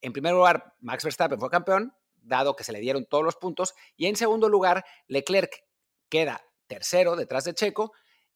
en 0.01 0.11
primer 0.11 0.33
lugar 0.33 0.73
Max 0.81 1.05
Verstappen 1.05 1.39
fue 1.39 1.49
campeón, 1.49 1.93
dado 2.15 2.57
que 2.57 2.65
se 2.65 2.73
le 2.73 2.81
dieron 2.81 3.05
todos 3.05 3.23
los 3.23 3.37
puntos. 3.37 3.73
Y 3.95 4.07
en 4.07 4.17
segundo 4.17 4.49
lugar, 4.49 4.83
Leclerc 5.07 5.63
queda 6.09 6.43
tercero 6.67 7.15
detrás 7.15 7.45
de 7.45 7.53
Checo. 7.53 7.93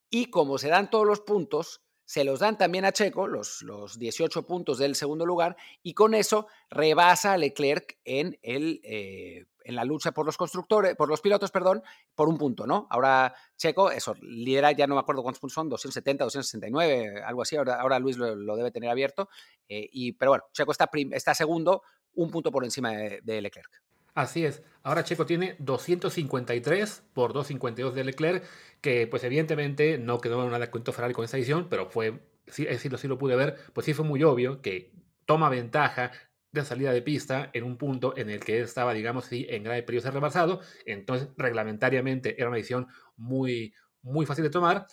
Y 0.09 0.29
como 0.29 0.57
se 0.57 0.69
dan 0.69 0.89
todos 0.89 1.05
los 1.05 1.19
puntos, 1.19 1.81
se 2.09 2.23
los 2.23 2.39
dan 2.39 2.57
también 2.57 2.85
a 2.85 2.91
Checo, 2.91 3.27
los, 3.27 3.61
los 3.61 3.99
18 3.99 4.47
puntos 4.47 4.79
del 4.79 4.95
segundo 4.95 5.27
lugar, 5.27 5.55
y 5.83 5.93
con 5.93 6.15
eso 6.15 6.47
rebasa 6.67 7.33
a 7.33 7.37
Leclerc 7.37 7.99
en, 8.03 8.39
el, 8.41 8.81
eh, 8.83 9.45
en 9.63 9.75
la 9.75 9.83
lucha 9.83 10.11
por 10.11 10.25
los 10.25 10.37
constructores, 10.37 10.95
por 10.95 11.09
los 11.09 11.21
pilotos, 11.21 11.51
perdón, 11.51 11.83
por 12.15 12.29
un 12.29 12.37
punto, 12.37 12.65
¿no? 12.65 12.87
Ahora 12.89 13.33
Checo, 13.57 13.91
eso, 13.91 14.15
lidera, 14.21 14.71
ya 14.71 14.87
no 14.87 14.95
me 14.95 15.01
acuerdo 15.01 15.23
cuántos 15.23 15.39
puntos 15.39 15.53
son, 15.53 15.69
270, 15.69 16.23
269, 16.25 17.21
algo 17.23 17.41
así, 17.41 17.55
ahora, 17.55 17.79
ahora 17.79 17.99
Luis 17.99 18.17
lo, 18.17 18.55
debe 18.55 18.71
tener 18.71 18.89
abierto, 18.89 19.29
eh, 19.67 19.87
y, 19.91 20.13
pero 20.13 20.31
bueno, 20.31 20.45
Checo 20.53 20.71
está, 20.71 20.89
está 21.11 21.33
segundo 21.33 21.83
un 22.13 22.31
punto 22.31 22.51
por 22.51 22.63
encima 22.63 22.91
de, 22.91 23.41
Leclerc. 23.41 23.81
Así 24.15 24.43
es. 24.43 24.63
Ahora 24.83 25.03
Checo 25.03 25.25
tiene 25.25 25.55
253 25.59 27.03
por 27.13 27.31
252 27.31 27.95
de 27.95 28.03
Leclerc, 28.03 28.43
que 28.81 29.07
pues 29.07 29.23
evidentemente 29.23 29.97
no 29.97 30.19
quedó 30.19 30.49
nada 30.49 30.71
cuento 30.71 30.91
Ferrari 30.91 31.13
con 31.13 31.25
esta 31.25 31.37
edición, 31.37 31.67
pero 31.69 31.89
fue, 31.89 32.19
sí, 32.47 32.65
sí, 32.77 32.89
sí 32.97 33.07
lo 33.07 33.17
pude 33.17 33.35
ver, 33.35 33.57
pues 33.73 33.85
sí 33.85 33.93
fue 33.93 34.05
muy 34.05 34.23
obvio 34.23 34.61
que 34.61 34.91
toma 35.25 35.47
ventaja 35.49 36.11
de 36.51 36.63
salida 36.65 36.91
de 36.91 37.01
pista 37.01 37.49
en 37.53 37.63
un 37.63 37.77
punto 37.77 38.15
en 38.17 38.29
el 38.29 38.39
que 38.43 38.61
estaba, 38.61 38.93
digamos, 38.93 39.25
sí, 39.25 39.45
en 39.49 39.63
grave 39.63 39.83
periodo 39.83 40.03
ser 40.03 40.13
rebasado, 40.13 40.61
entonces 40.85 41.29
reglamentariamente 41.37 42.35
era 42.39 42.49
una 42.49 42.57
edición 42.57 42.87
muy, 43.17 43.73
muy 44.01 44.25
fácil 44.25 44.43
de 44.43 44.49
tomar. 44.49 44.87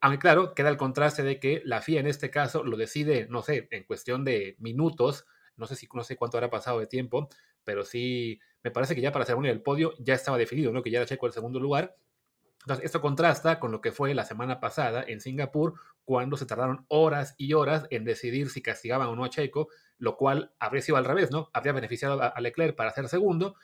Aunque 0.00 0.18
claro, 0.18 0.54
queda 0.54 0.68
el 0.68 0.76
contraste 0.76 1.22
de 1.22 1.40
que 1.40 1.62
la 1.64 1.80
FIA 1.80 2.00
en 2.00 2.06
este 2.06 2.30
caso 2.30 2.64
lo 2.64 2.76
decide, 2.76 3.26
no 3.30 3.42
sé, 3.42 3.68
en 3.70 3.84
cuestión 3.84 4.24
de 4.24 4.56
minutos, 4.58 5.26
no 5.56 5.66
sé, 5.66 5.74
si, 5.76 5.88
no 5.94 6.04
sé 6.04 6.16
cuánto 6.16 6.36
habrá 6.36 6.50
pasado 6.50 6.80
de 6.80 6.86
tiempo, 6.86 7.28
pero 7.64 7.84
sí, 7.84 8.38
me 8.62 8.70
parece 8.70 8.94
que 8.94 9.00
ya 9.00 9.12
para 9.12 9.34
uno 9.36 9.48
del 9.48 9.62
podio 9.62 9.94
ya 9.98 10.14
estaba 10.14 10.38
definido, 10.38 10.72
¿no? 10.72 10.82
Que 10.82 10.90
ya 10.90 10.98
era 10.98 11.06
Checo 11.06 11.26
el 11.26 11.32
segundo 11.32 11.58
lugar. 11.60 11.96
Entonces, 12.66 12.84
esto 12.84 13.00
contrasta 13.00 13.60
con 13.60 13.70
lo 13.70 13.80
que 13.80 13.92
fue 13.92 14.12
la 14.12 14.24
semana 14.24 14.58
pasada 14.58 15.04
en 15.06 15.20
Singapur, 15.20 15.74
cuando 16.04 16.36
se 16.36 16.46
tardaron 16.46 16.84
horas 16.88 17.34
y 17.38 17.52
horas 17.52 17.86
en 17.90 18.04
decidir 18.04 18.50
si 18.50 18.60
castigaban 18.60 19.06
o 19.08 19.14
no 19.14 19.24
a 19.24 19.30
Checo, 19.30 19.68
lo 19.98 20.16
cual 20.16 20.52
habría 20.58 20.82
sido 20.82 20.98
al 20.98 21.04
revés, 21.04 21.30
¿no? 21.30 21.48
Habría 21.52 21.72
beneficiado 21.72 22.20
a 22.20 22.40
Leclerc 22.40 22.76
para 22.76 22.90
ser 22.90 23.08
segundo, 23.08 23.56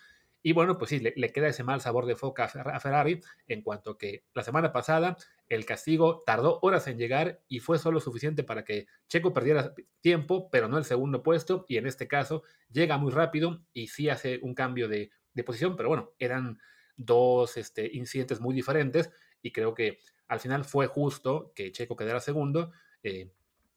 y 0.45 0.53
bueno, 0.53 0.77
pues 0.77 0.91
sí, 0.91 0.99
le, 0.99 1.33
queda 1.33 1.49
ese 1.49 1.63
mal 1.63 1.81
sabor 1.81 2.07
de 2.07 2.17
foca 2.17 2.45
a 2.45 2.81
Ferrari 2.81 3.21
en 3.47 3.63
cuanto 3.63 3.97
que 3.97 4.25
la 4.35 4.43
semana 4.43 4.73
pasada 4.73 5.17
el 5.49 5.65
castigo 5.65 6.23
tardó 6.27 6.59
horas 6.63 6.89
en 6.89 6.99
llegar 6.99 7.43
y 7.47 7.61
fue 7.61 7.79
solo 7.79 8.01
suficiente 8.01 8.43
para 8.43 8.65
que 8.65 8.87
Checo 9.09 9.33
perdiera 9.33 9.73
tiempo, 10.01 10.51
pero 10.51 10.67
no 10.67 10.79
el 10.79 10.85
segundo 10.85 11.23
puesto. 11.23 11.65
Y 11.69 11.77
en 11.77 11.87
este 11.87 12.09
caso 12.09 12.43
llega 12.71 12.99
muy 12.99 13.13
rápido 13.13 13.63
y 13.73 13.87
sí 13.89 14.09
hace 14.09 14.41
un 14.43 14.55
cambio 14.55 14.89
de 14.89 15.11
de 15.35 15.45
posición, 15.45 15.77
pero 15.77 15.89
bueno, 15.89 16.11
eran 16.19 16.59
dos 16.97 17.57
este, 17.57 17.89
incidentes 17.93 18.41
muy 18.41 18.55
diferentes 18.55 19.11
y 19.43 19.53
creo 19.53 19.75
que 19.75 19.99
al 20.29 20.41
final 20.41 20.65
fue 20.65 20.87
justo 20.87 21.53
que 21.55 21.73
Checo 21.73 21.97
quedara 21.97 22.21
segundo, 22.21 22.73
eh, 23.03 23.31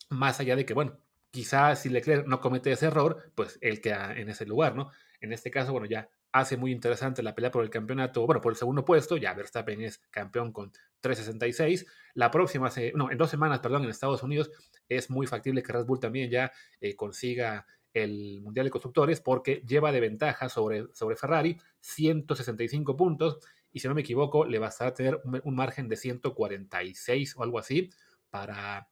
más 0.09 0.39
allá 0.39 0.55
de 0.55 0.65
que, 0.65 0.73
bueno, 0.73 0.99
quizás 1.31 1.81
si 1.81 1.89
Leclerc 1.89 2.27
no 2.27 2.39
comete 2.39 2.71
ese 2.71 2.85
error, 2.85 3.31
pues 3.35 3.57
él 3.61 3.81
queda 3.81 4.13
en 4.15 4.29
ese 4.29 4.45
lugar, 4.45 4.75
¿no? 4.75 4.89
En 5.19 5.33
este 5.33 5.51
caso, 5.51 5.73
bueno, 5.73 5.85
ya 5.85 6.09
hace 6.31 6.57
muy 6.57 6.71
interesante 6.71 7.23
la 7.23 7.33
pelea 7.33 7.51
por 7.51 7.63
el 7.63 7.69
campeonato, 7.69 8.25
bueno, 8.25 8.41
por 8.41 8.51
el 8.51 8.57
segundo 8.57 8.85
puesto, 8.85 9.17
ya 9.17 9.33
Verstappen 9.33 9.81
es 9.81 9.99
campeón 10.11 10.51
con 10.51 10.71
366. 11.01 11.85
La 12.13 12.31
próxima, 12.31 12.69
no, 12.93 13.11
en 13.11 13.17
dos 13.17 13.29
semanas, 13.29 13.59
perdón, 13.59 13.83
en 13.83 13.89
Estados 13.89 14.21
Unidos 14.23 14.51
es 14.87 15.09
muy 15.09 15.27
factible 15.27 15.63
que 15.63 15.73
Red 15.73 15.85
Bull 15.85 15.99
también 15.99 16.29
ya 16.29 16.51
eh, 16.79 16.95
consiga 16.95 17.65
el 17.95 18.41
Mundial 18.41 18.65
de 18.65 18.71
Constructores 18.71 19.21
porque 19.21 19.63
lleva 19.65 19.91
de 19.91 20.01
ventaja 20.01 20.49
sobre, 20.49 20.85
sobre 20.93 21.15
Ferrari 21.15 21.57
165 21.79 22.95
puntos 22.95 23.39
y 23.71 23.79
si 23.79 23.87
no 23.87 23.95
me 23.95 24.01
equivoco 24.01 24.45
le 24.45 24.63
a 24.63 24.93
tener 24.93 25.21
un, 25.23 25.55
margen 25.55 25.87
de 25.87 25.95
146 25.95 27.35
o 27.37 27.43
algo 27.43 27.57
así 27.57 27.89
para, 28.29 28.89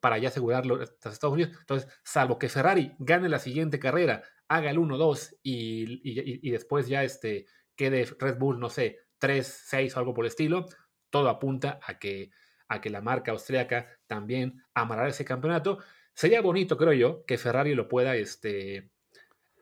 para 0.00 0.18
ya 0.18 0.28
asegurarlo 0.28 0.76
los 0.76 0.90
Estados 0.90 1.34
Unidos. 1.34 1.52
Entonces, 1.60 1.90
salvo 2.04 2.38
que 2.38 2.48
Ferrari 2.48 2.94
gane 2.98 3.28
la 3.28 3.38
siguiente 3.38 3.78
carrera, 3.78 4.22
haga 4.48 4.70
el 4.70 4.78
1-2 4.78 5.38
y, 5.42 6.46
y, 6.46 6.50
después 6.50 6.88
ya 6.88 7.04
este, 7.04 7.46
quede 7.74 8.04
Red 8.18 8.38
Bull, 8.38 8.58
no 8.58 8.70
sé, 8.70 9.00
3-6 9.20 9.96
o 9.96 9.98
algo 9.98 10.14
por 10.14 10.24
el 10.24 10.30
estilo, 10.30 10.66
todo 11.10 11.28
apunta 11.28 11.78
a 11.82 11.98
que, 11.98 12.30
a 12.68 12.80
que 12.80 12.90
la 12.90 13.00
marca 13.00 13.32
austríaca 13.32 13.86
también 14.06 14.62
amarrará 14.74 15.08
ese 15.08 15.24
campeonato. 15.24 15.78
Sería 16.16 16.40
bonito, 16.40 16.78
creo 16.78 16.94
yo, 16.94 17.26
que 17.26 17.36
Ferrari 17.36 17.74
lo 17.74 17.88
pueda 17.88 18.16
este, 18.16 18.88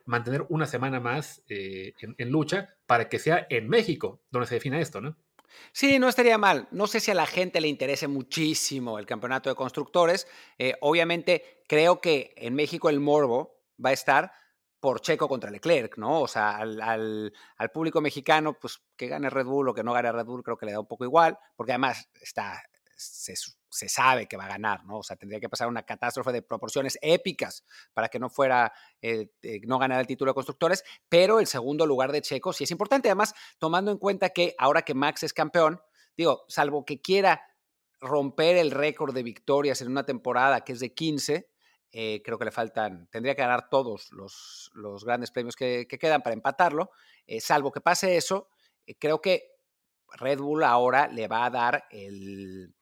mantener 0.05 0.45
una 0.47 0.65
semana 0.65 1.01
más 1.01 1.43
eh, 1.49 1.91
en, 1.99 2.29
lucha 2.29 2.77
para 2.85 3.09
que 3.09 3.19
sea 3.19 3.45
en 3.49 3.67
México 3.67 4.21
donde 4.31 4.47
se 4.47 4.55
defina 4.55 4.79
esto, 4.79 5.01
¿no? 5.01 5.17
Sí, 5.73 5.99
no 5.99 6.07
estaría 6.07 6.37
mal. 6.37 6.69
No 6.71 6.87
sé 6.87 7.01
si 7.01 7.11
a 7.11 7.13
la 7.13 7.25
gente 7.25 7.59
le 7.59 7.67
interese 7.67 8.07
muchísimo 8.07 8.97
el 8.99 9.05
campeonato 9.05 9.49
de 9.49 9.55
constructores. 9.55 10.29
Eh, 10.57 10.75
obviamente, 10.79 11.61
creo 11.67 11.99
que 11.99 12.33
en 12.37 12.55
México 12.55 12.89
el 12.89 13.01
morbo 13.01 13.59
va 13.83 13.89
a 13.89 13.93
estar 13.93 14.31
por 14.79 15.01
Checo 15.01 15.27
contra 15.27 15.51
Leclerc, 15.51 15.97
¿no? 15.97 16.21
O 16.21 16.27
sea, 16.27 16.55
al, 16.55 16.81
al, 17.57 17.71
público 17.73 17.99
mexicano, 17.99 18.57
pues 18.57 18.79
que 18.95 19.07
gane 19.07 19.29
Red 19.29 19.45
Bull 19.45 19.67
o 19.67 19.73
que 19.73 19.83
no 19.83 19.91
gane 19.91 20.09
Red 20.09 20.25
Bull, 20.25 20.43
creo 20.43 20.55
que 20.55 20.67
le 20.67 20.71
da 20.71 20.79
un 20.79 20.87
poco 20.87 21.03
igual, 21.03 21.37
porque 21.57 21.73
además 21.73 22.09
está, 22.21 22.61
se, 22.95 23.89
sabe 23.89 24.27
que 24.27 24.37
va 24.37 24.45
a 24.45 24.49
ganar, 24.49 24.85
¿no? 24.85 24.99
O 24.99 25.03
sea, 25.03 25.17
tendría 25.17 25.39
que 25.39 25.49
pasar 25.49 25.67
una 25.67 25.83
catástrofe 25.83 26.31
de 26.31 26.41
proporciones 26.41 26.97
épicas 27.01 27.65
para 27.93 28.07
que 28.07 28.19
no 28.19 28.29
fuera, 28.29 28.71
eh, 29.01 29.31
eh, 29.41 29.59
no 29.65 29.77
ganara 29.77 30.01
el 30.01 30.07
título 30.07 30.31
de 30.31 30.35
constructores, 30.35 30.83
pero 31.09 31.39
el 31.39 31.47
segundo 31.47 31.85
lugar 31.85 32.11
de 32.11 32.21
Checo 32.21 32.53
sí 32.53 32.63
es 32.63 32.71
importante, 32.71 33.09
además, 33.09 33.33
tomando 33.59 33.91
en 33.91 33.97
cuenta 33.97 34.29
que 34.29 34.55
ahora 34.57 34.83
que 34.83 34.93
Max 34.93 35.23
es 35.23 35.33
campeón, 35.33 35.81
digo, 36.15 36.45
salvo 36.47 36.85
que 36.85 37.01
quiera 37.01 37.41
romper 37.99 38.57
el 38.57 38.71
récord 38.71 39.13
de 39.13 39.23
victorias 39.23 39.81
en 39.81 39.89
una 39.89 40.05
temporada 40.05 40.61
que 40.61 40.73
es 40.73 40.79
de 40.79 40.93
15, 40.93 41.49
eh, 41.91 42.21
creo 42.23 42.37
que 42.37 42.45
le 42.45 42.51
faltan, 42.51 43.07
tendría 43.09 43.35
que 43.35 43.41
ganar 43.41 43.69
todos 43.69 44.11
los, 44.11 44.69
los 44.73 45.05
grandes 45.05 45.31
premios 45.31 45.55
que, 45.55 45.87
quedan 45.87 46.21
para 46.21 46.33
empatarlo, 46.33 46.91
salvo 47.39 47.71
que 47.71 47.81
pase 47.81 48.17
eso, 48.17 48.49
creo 48.99 49.21
que 49.21 49.55
Red 50.13 50.39
Bull 50.39 50.63
ahora 50.63 51.07
le 51.07 51.27
va 51.27 51.45
a 51.45 51.49
dar 51.49 51.85
el, 51.89 52.73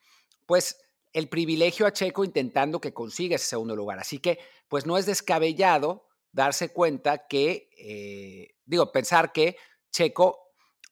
pues 0.46 0.80
el 1.14 1.30
privilegio 1.30 1.86
a 1.86 1.94
Checo 1.94 2.24
intentando 2.24 2.82
que 2.82 2.94
consiga 2.94 3.36
ese 3.36 3.46
segundo 3.46 3.76
lugar. 3.76 4.00
Así 4.00 4.20
que, 4.20 4.40
pues 4.68 4.86
no 4.86 4.98
es 4.98 5.06
descabellado 5.06 6.08
darse 6.32 6.70
cuenta 6.70 7.28
que, 7.28 7.70
eh, 7.78 8.56
digo, 8.66 8.92
pensar 8.92 9.32
que 9.32 9.56
Checo 9.92 10.44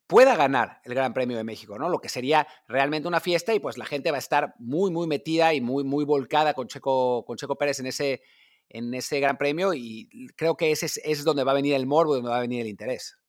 pueda 0.05 0.35
ganar 0.35 0.81
el 0.83 0.93
Gran 0.93 1.13
Premio 1.13 1.37
de 1.37 1.43
México, 1.43 1.79
¿no? 1.79 1.89
Lo 1.89 1.99
que 1.99 2.09
sería 2.09 2.47
realmente 2.67 3.07
una 3.07 3.19
fiesta 3.19 3.53
y 3.53 3.59
pues 3.59 3.77
la 3.77 3.85
gente 3.85 4.11
va 4.11 4.17
a 4.17 4.19
estar 4.19 4.53
muy, 4.59 4.91
muy 4.91 5.07
metida 5.07 5.53
y 5.53 5.61
muy, 5.61 5.83
muy 5.83 6.05
volcada 6.05 6.53
con 6.53 6.67
Checo, 6.67 7.23
con 7.25 7.37
Checo 7.37 7.57
Pérez 7.57 7.79
en 7.79 7.87
ese, 7.87 8.21
en 8.67 8.93
ese 8.93 9.19
Gran 9.19 9.37
Premio 9.37 9.73
y 9.73 10.09
creo 10.35 10.57
que 10.57 10.71
ese 10.71 10.87
es, 11.03 11.23
donde 11.23 11.43
va 11.43 11.51
a 11.51 11.55
venir 11.55 11.75
el 11.75 11.87
morbo, 11.87 12.15
donde 12.15 12.29
va 12.29 12.37
a 12.37 12.41
venir 12.41 12.61
el 12.61 12.67
interés. 12.67 13.20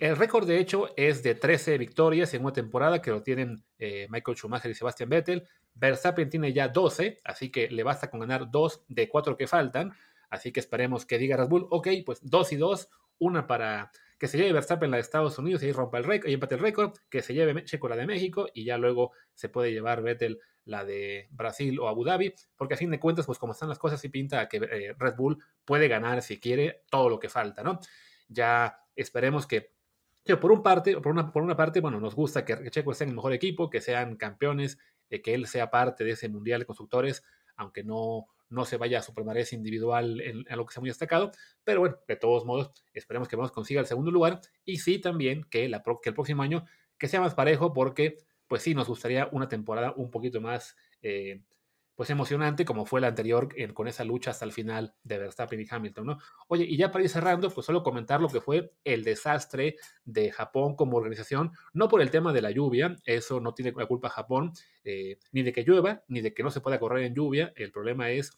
El 0.00 0.16
récord, 0.16 0.46
de 0.46 0.58
hecho, 0.58 0.90
es 0.96 1.22
de 1.22 1.34
13 1.34 1.76
victorias 1.76 2.32
en 2.32 2.42
una 2.42 2.52
temporada 2.52 3.02
que 3.02 3.10
lo 3.10 3.22
tienen 3.22 3.64
eh, 3.78 4.06
Michael 4.10 4.36
Schumacher 4.36 4.70
y 4.70 4.74
Sebastian 4.74 5.08
Vettel. 5.08 5.48
Verstappen 5.74 6.30
tiene 6.30 6.52
ya 6.52 6.68
12, 6.68 7.18
así 7.24 7.50
que 7.50 7.68
le 7.68 7.82
basta 7.82 8.08
con 8.08 8.20
ganar 8.20 8.50
2 8.50 8.84
de 8.88 9.08
4 9.08 9.36
que 9.36 9.48
faltan. 9.48 9.92
Así 10.30 10.52
que 10.52 10.60
esperemos 10.60 11.04
que 11.04 11.18
diga 11.18 11.36
Red 11.36 11.48
Bull, 11.48 11.66
ok, 11.70 11.88
pues 12.06 12.20
2 12.22 12.52
y 12.52 12.56
2, 12.56 12.88
una 13.18 13.46
para 13.46 13.90
que 14.18 14.28
se 14.28 14.36
lleve 14.36 14.52
Verstappen 14.52 14.90
la 14.90 14.96
de 14.96 15.02
Estados 15.02 15.38
Unidos 15.38 15.62
y 15.62 15.72
rompa 15.72 15.98
el 15.98 16.04
récord 16.04 16.28
y 16.28 16.34
empate 16.34 16.56
el 16.56 16.60
récord, 16.60 16.92
que 17.08 17.22
se 17.22 17.34
lleve 17.34 17.64
Checo 17.64 17.88
la 17.88 17.96
de 17.96 18.06
México 18.06 18.48
y 18.52 18.64
ya 18.64 18.76
luego 18.76 19.12
se 19.34 19.48
puede 19.48 19.72
llevar 19.72 20.02
Vettel 20.02 20.40
la 20.64 20.84
de 20.84 21.28
Brasil 21.30 21.78
o 21.80 21.88
Abu 21.88 22.04
Dhabi, 22.04 22.34
porque 22.56 22.74
a 22.74 22.76
fin 22.76 22.90
de 22.90 23.00
cuentas, 23.00 23.26
pues 23.26 23.38
como 23.38 23.52
están 23.52 23.68
las 23.68 23.78
cosas, 23.78 24.00
sí 24.00 24.08
pinta 24.08 24.48
que 24.48 24.58
eh, 24.58 24.94
Red 24.98 25.16
Bull 25.16 25.42
puede 25.64 25.88
ganar 25.88 26.20
si 26.22 26.38
quiere 26.38 26.82
todo 26.90 27.08
lo 27.08 27.18
que 27.18 27.28
falta, 27.28 27.62
¿no? 27.62 27.80
Ya 28.28 28.78
esperemos 28.94 29.46
que 29.46 29.77
por, 30.36 30.52
un 30.52 30.62
parte, 30.62 31.00
por, 31.00 31.12
una, 31.12 31.32
por 31.32 31.42
una 31.42 31.56
parte, 31.56 31.80
bueno, 31.80 32.00
nos 32.00 32.14
gusta 32.14 32.44
que 32.44 32.70
Checo 32.70 32.92
esté 32.92 33.04
en 33.04 33.10
el 33.10 33.16
mejor 33.16 33.32
equipo, 33.32 33.70
que 33.70 33.80
sean 33.80 34.16
campeones, 34.16 34.78
eh, 35.10 35.22
que 35.22 35.34
él 35.34 35.46
sea 35.46 35.70
parte 35.70 36.04
de 36.04 36.10
ese 36.12 36.28
Mundial 36.28 36.60
de 36.60 36.66
Constructores, 36.66 37.24
aunque 37.56 37.82
no, 37.82 38.26
no 38.50 38.64
se 38.64 38.76
vaya 38.76 38.98
a 38.98 39.02
su 39.02 39.14
palmarés 39.14 39.52
individual 39.52 40.20
en, 40.20 40.44
lo 40.56 40.66
que 40.66 40.72
sea 40.72 40.80
muy 40.80 40.90
destacado. 40.90 41.32
Pero 41.64 41.80
bueno, 41.80 41.96
de 42.06 42.16
todos 42.16 42.44
modos, 42.44 42.72
esperemos 42.92 43.28
que 43.28 43.36
vamos 43.36 43.52
consiga 43.52 43.80
el 43.80 43.86
segundo 43.86 44.10
lugar 44.10 44.40
y 44.64 44.78
sí 44.78 44.98
también 44.98 45.44
que, 45.44 45.68
la, 45.68 45.82
que 45.82 46.10
el 46.10 46.14
próximo 46.14 46.42
año 46.42 46.64
que 46.98 47.08
sea 47.08 47.20
más 47.20 47.34
parejo, 47.34 47.72
porque 47.72 48.18
pues 48.46 48.62
sí 48.62 48.74
nos 48.74 48.88
gustaría 48.88 49.28
una 49.32 49.48
temporada 49.48 49.92
un 49.96 50.10
poquito 50.10 50.40
más... 50.40 50.76
Eh, 51.02 51.42
pues 51.98 52.10
emocionante 52.10 52.64
como 52.64 52.86
fue 52.86 53.00
la 53.00 53.08
anterior 53.08 53.48
con 53.74 53.88
esa 53.88 54.04
lucha 54.04 54.30
hasta 54.30 54.44
el 54.44 54.52
final 54.52 54.94
de 55.02 55.18
Verstappen 55.18 55.60
y 55.60 55.66
Hamilton, 55.68 56.06
¿no? 56.06 56.18
Oye, 56.46 56.64
y 56.64 56.76
ya 56.76 56.92
para 56.92 57.02
ir 57.02 57.10
cerrando, 57.10 57.50
pues 57.50 57.66
solo 57.66 57.82
comentar 57.82 58.20
lo 58.20 58.28
que 58.28 58.40
fue 58.40 58.70
el 58.84 59.02
desastre 59.02 59.74
de 60.04 60.30
Japón 60.30 60.76
como 60.76 60.96
organización, 60.96 61.50
no 61.72 61.88
por 61.88 62.00
el 62.00 62.12
tema 62.12 62.32
de 62.32 62.40
la 62.40 62.52
lluvia, 62.52 62.94
eso 63.04 63.40
no 63.40 63.52
tiene 63.52 63.72
la 63.76 63.86
culpa 63.86 64.10
Japón, 64.10 64.52
eh, 64.84 65.18
ni 65.32 65.42
de 65.42 65.52
que 65.52 65.64
llueva, 65.64 66.04
ni 66.06 66.20
de 66.20 66.32
que 66.32 66.44
no 66.44 66.52
se 66.52 66.60
pueda 66.60 66.78
correr 66.78 67.04
en 67.04 67.16
lluvia, 67.16 67.52
el 67.56 67.72
problema 67.72 68.12
es, 68.12 68.30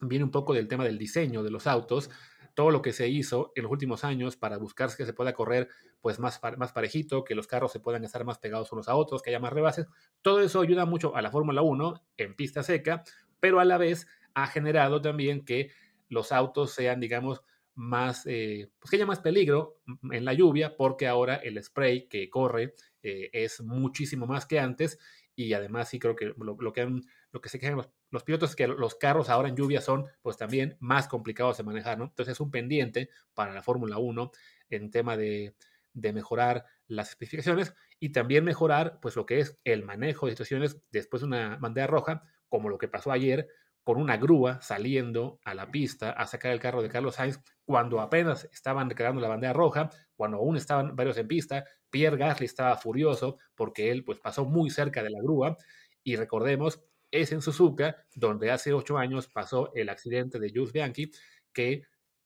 viene 0.00 0.24
un 0.24 0.30
poco 0.30 0.54
del 0.54 0.66
tema 0.66 0.84
del 0.84 0.96
diseño 0.96 1.42
de 1.42 1.50
los 1.50 1.66
autos, 1.66 2.08
todo 2.56 2.70
lo 2.70 2.80
que 2.80 2.94
se 2.94 3.06
hizo 3.06 3.52
en 3.54 3.64
los 3.64 3.70
últimos 3.70 4.02
años 4.02 4.36
para 4.36 4.56
buscar 4.56 4.88
que 4.96 5.04
se 5.04 5.12
pueda 5.12 5.34
correr 5.34 5.68
pues 6.00 6.18
más, 6.18 6.40
más 6.56 6.72
parejito, 6.72 7.22
que 7.22 7.34
los 7.34 7.46
carros 7.46 7.70
se 7.70 7.80
puedan 7.80 8.02
estar 8.02 8.24
más 8.24 8.38
pegados 8.38 8.72
unos 8.72 8.88
a 8.88 8.96
otros, 8.96 9.20
que 9.20 9.28
haya 9.28 9.38
más 9.38 9.52
rebases, 9.52 9.86
todo 10.22 10.40
eso 10.40 10.62
ayuda 10.62 10.86
mucho 10.86 11.14
a 11.14 11.20
la 11.20 11.30
Fórmula 11.30 11.60
1 11.60 12.02
en 12.16 12.34
pista 12.34 12.62
seca, 12.62 13.04
pero 13.40 13.60
a 13.60 13.66
la 13.66 13.76
vez 13.76 14.08
ha 14.32 14.46
generado 14.46 15.02
también 15.02 15.44
que 15.44 15.70
los 16.08 16.32
autos 16.32 16.70
sean, 16.70 16.98
digamos, 16.98 17.42
más, 17.76 18.26
eh, 18.26 18.70
pues 18.78 18.90
que 18.90 18.96
haya 18.96 19.06
más 19.06 19.20
peligro 19.20 19.80
en 20.10 20.24
la 20.24 20.32
lluvia, 20.32 20.76
porque 20.76 21.06
ahora 21.06 21.36
el 21.36 21.62
spray 21.62 22.08
que 22.08 22.28
corre 22.28 22.74
eh, 23.02 23.30
es 23.32 23.60
muchísimo 23.60 24.26
más 24.26 24.46
que 24.46 24.58
antes 24.58 24.98
y 25.36 25.52
además 25.52 25.90
sí 25.90 25.98
creo 25.98 26.16
que 26.16 26.34
lo, 26.36 26.72
que, 26.72 27.02
lo 27.30 27.40
que 27.40 27.48
se 27.50 27.58
quejan 27.58 27.76
los, 28.10 28.24
pilotos 28.24 28.50
es 28.50 28.56
que 28.56 28.66
los 28.66 28.94
carros 28.94 29.28
ahora 29.28 29.50
en 29.50 29.56
lluvia 29.56 29.82
son 29.82 30.06
pues 30.22 30.38
también 30.38 30.76
más 30.80 31.06
complicados 31.06 31.58
de 31.58 31.64
manejar, 31.64 31.98
¿no? 31.98 32.04
Entonces 32.04 32.32
es 32.32 32.40
un 32.40 32.50
pendiente 32.50 33.10
para 33.34 33.52
la 33.52 33.62
Fórmula 33.62 33.98
1 33.98 34.32
en 34.70 34.90
tema 34.90 35.16
de, 35.16 35.54
mejorar 35.92 36.64
las 36.88 37.10
especificaciones 37.10 37.74
y 38.00 38.10
también 38.10 38.44
mejorar 38.44 38.98
pues 39.00 39.16
lo 39.16 39.26
que 39.26 39.40
es 39.40 39.58
el 39.64 39.82
manejo 39.82 40.26
de 40.26 40.32
situaciones 40.32 40.78
después 40.90 41.20
de 41.20 41.26
una 41.26 41.56
bandera 41.56 41.86
roja, 41.86 42.22
como 42.48 42.68
lo 42.68 42.78
que 42.78 42.88
pasó 42.88 43.12
ayer 43.12 43.48
con 43.86 43.98
una 43.98 44.16
grúa 44.16 44.60
saliendo 44.62 45.38
a 45.44 45.54
la 45.54 45.70
pista 45.70 46.10
a 46.10 46.26
sacar 46.26 46.50
el 46.50 46.58
carro 46.58 46.82
de 46.82 46.88
Carlos 46.88 47.14
Sainz 47.14 47.38
cuando 47.64 48.00
apenas 48.00 48.48
estaban 48.52 48.88
creando 48.88 49.20
la 49.20 49.28
bandera 49.28 49.52
roja, 49.52 49.90
cuando 50.16 50.38
aún 50.38 50.56
estaban 50.56 50.96
varios 50.96 51.16
en 51.18 51.28
pista, 51.28 51.64
Pierre 51.88 52.16
Gasly 52.16 52.46
estaba 52.46 52.76
furioso 52.76 53.38
porque 53.54 53.92
él 53.92 54.02
pues 54.02 54.18
pasó 54.18 54.44
muy 54.44 54.70
cerca 54.70 55.04
de 55.04 55.10
la 55.10 55.20
grúa. 55.22 55.56
Y 56.02 56.16
recordemos, 56.16 56.82
es 57.12 57.30
en 57.30 57.40
Suzuka 57.40 58.04
donde 58.12 58.50
hace 58.50 58.72
ocho 58.72 58.98
años 58.98 59.28
pasó 59.28 59.70
el 59.72 59.88
accidente 59.88 60.40
de 60.40 60.50
Jules 60.52 60.72
Bianchi 60.72 61.12
que 61.52 61.84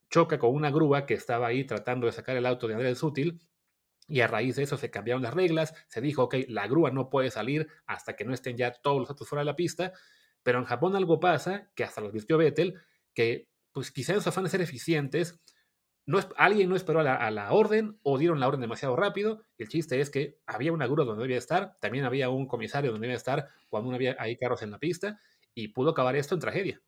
choca 0.09 0.39
con 0.39 0.55
una 0.55 0.71
grúa 0.71 1.05
que 1.05 1.13
estaba 1.13 1.49
ahí 1.49 1.65
tratando 1.65 2.07
de 2.07 2.13
sacar 2.13 2.39
el 2.39 2.47
auto 2.47 2.69
de 2.69 2.75
Andrés 2.75 2.97
Sutil 2.97 3.39
y 4.09 4.23
a 4.23 4.27
raíz 4.27 4.57
de 4.57 4.63
eso 4.63 4.79
se 4.79 4.91
cambiaron 4.91 5.23
las 5.23 5.35
reglas, 5.35 5.75
se 5.89 6.01
dijo, 6.01 6.23
ok, 6.23 6.37
la 6.49 6.67
grúa 6.67 6.91
no 6.91 7.11
puede 7.11 7.31
salir 7.31 7.69
hasta 7.85 8.17
que 8.17 8.25
no 8.25 8.33
estén 8.33 8.57
ya 8.57 8.73
todos 8.73 8.99
los 8.99 9.11
autos 9.11 9.29
fuera 9.29 9.43
de 9.43 9.47
la 9.47 9.57
pista 9.57 9.93
pero 10.43 10.59
en 10.59 10.65
Japón 10.65 10.97
algo 10.97 11.21
pasa, 11.21 11.71
que 11.75 11.85
hasta 11.85 12.01
lo 12.01 12.11
vistió 12.11 12.39
Vettel, 12.39 12.81
que 13.15 13.49
pues 13.73 13.91
quizá 13.93 14.15
en 14.15 14.21
su 14.21 14.29
afán 14.29 14.45
de 14.45 14.51
ser 14.51 14.61
eficientes, 14.61 15.41
no, 16.07 16.19
alguien 16.37 16.69
no 16.69 16.77
esperó 16.77 17.01
a 17.01 17.31
la, 17.31 17.53
orden 17.53 17.99
o 18.03 18.19
dieron 18.19 18.41
la 18.41 18.49
orden 18.49 18.61
demasiado 18.61 18.97
rápido. 18.97 19.43
El 19.59 19.69
chiste 19.69 20.01
es 20.01 20.11
que 20.11 20.39
había 20.47 20.73
una 20.73 20.87
grúa 20.87 21.05
donde 21.05 21.23
debía 21.23 21.39
estar, 21.39 21.77
también 21.81 22.05
había 22.05 22.31
un 22.31 22.47
comisario 22.47 22.91
donde 22.91 23.07
debía 23.07 23.17
estar 23.17 23.49
cuando 23.69 23.91
no 23.91 23.97
había 23.97 24.17
ahí 24.19 24.37
carros 24.37 24.63
en 24.63 24.73
la 24.73 24.79
pista 24.79 25.21
y 25.55 25.69
pudo 25.69 25.91
acabar 25.91 26.17
esto 26.17 26.35
en 26.35 26.41
tragedia. 26.41 26.83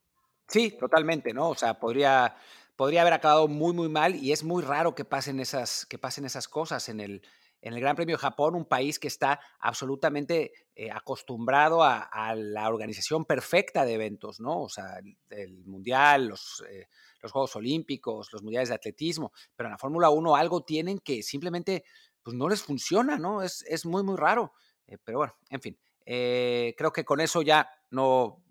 Sí, 0.49 0.77
totalmente, 0.79 1.33
¿no? 1.33 1.51
O 1.51 1.55
sea, 1.55 1.79
podría, 1.79 2.35
podría 2.75 3.03
haber 3.03 3.13
acabado 3.13 3.47
muy, 3.47 3.73
muy 3.75 3.89
mal 3.89 4.17
y 4.17 4.33
es 4.33 4.43
muy 4.43 4.63
raro 4.63 4.95
que 4.95 5.05
pasen 5.05 5.39
esas, 5.39 5.87
que 5.87 5.99
pasen 5.99 6.25
esas 6.25 6.49
cosas 6.49 6.89
en 6.89 7.01
el, 7.01 7.23
en 7.63 7.75
el 7.75 7.81
Gran 7.81 7.95
Premio 7.95 8.17
de 8.17 8.21
Japón, 8.21 8.57
un 8.57 8.65
país 8.65 8.99
que 8.99 9.07
está 9.07 9.41
absolutamente 9.61 10.53
eh, 10.75 10.91
acostumbrado 10.91 11.83
a, 11.85 12.35
la 12.35 12.69
organización 12.69 13.25
perfecta 13.25 13.85
de 13.85 13.95
eventos, 13.95 14.41
¿no? 14.41 14.63
O 14.63 14.69
sea, 14.69 15.01
el, 15.31 15.65
Mundial, 15.65 16.27
los, 16.27 16.65
eh, 16.69 16.89
los, 17.21 17.31
Juegos 17.31 17.55
Olímpicos, 17.55 18.33
los 18.33 18.43
Mundiales 18.43 18.69
de 18.69 18.75
Atletismo, 18.75 19.33
pero 19.55 19.69
en 19.69 19.73
la 19.73 19.79
Fórmula 19.79 20.11
1 20.11 20.35
algo 20.35 20.65
tienen 20.65 20.99
que 20.99 21.23
simplemente 21.23 21.85
pues, 22.23 22.37
no 22.37 22.49
les 22.49 22.63
funciona, 22.63 23.17
¿no? 23.17 23.43
Es, 23.43 23.65
es 23.69 23.87
muy, 23.87 24.03
muy 24.03 24.17
raro. 24.17 24.53
Eh, 24.89 24.99
pero 25.03 25.19
bueno, 25.19 25.35
en 25.49 25.61
fin, 25.61 25.79
creo 26.05 26.93
que 26.93 27.05
con 27.05 27.21
eso 27.21 27.43
ya 27.43 27.71
no 27.91 28.42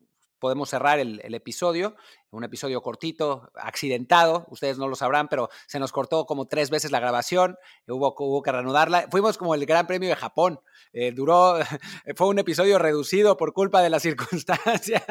podemos 0.41 0.69
cerrar 0.69 0.99
el, 0.99 1.21
episodio, 1.33 1.95
un 2.31 2.43
episodio 2.43 2.81
cortito, 2.81 3.51
accidentado, 3.55 4.47
ustedes 4.49 4.77
no 4.79 4.87
lo 4.87 4.95
sabrán, 4.95 5.29
pero 5.29 5.49
se 5.67 5.79
nos 5.79 5.91
cortó 5.91 6.25
como 6.25 6.47
tres 6.47 6.69
veces 6.71 6.91
la 6.91 6.99
grabación, 6.99 7.57
hubo, 7.87 8.13
hubo 8.17 8.41
que 8.41 8.51
reanudarla, 8.51 9.07
fuimos 9.09 9.37
como 9.37 9.53
el 9.55 9.65
Gran 9.65 9.85
Premio 9.87 10.09
de 10.09 10.15
Japón, 10.15 10.59
eh, 10.93 11.11
duró, 11.11 11.59
fue 12.15 12.27
un 12.27 12.39
episodio 12.39 12.79
reducido 12.79 13.37
por 13.37 13.53
culpa 13.53 13.81
de 13.81 13.91
las 13.91 14.01
circunstancias. 14.03 15.03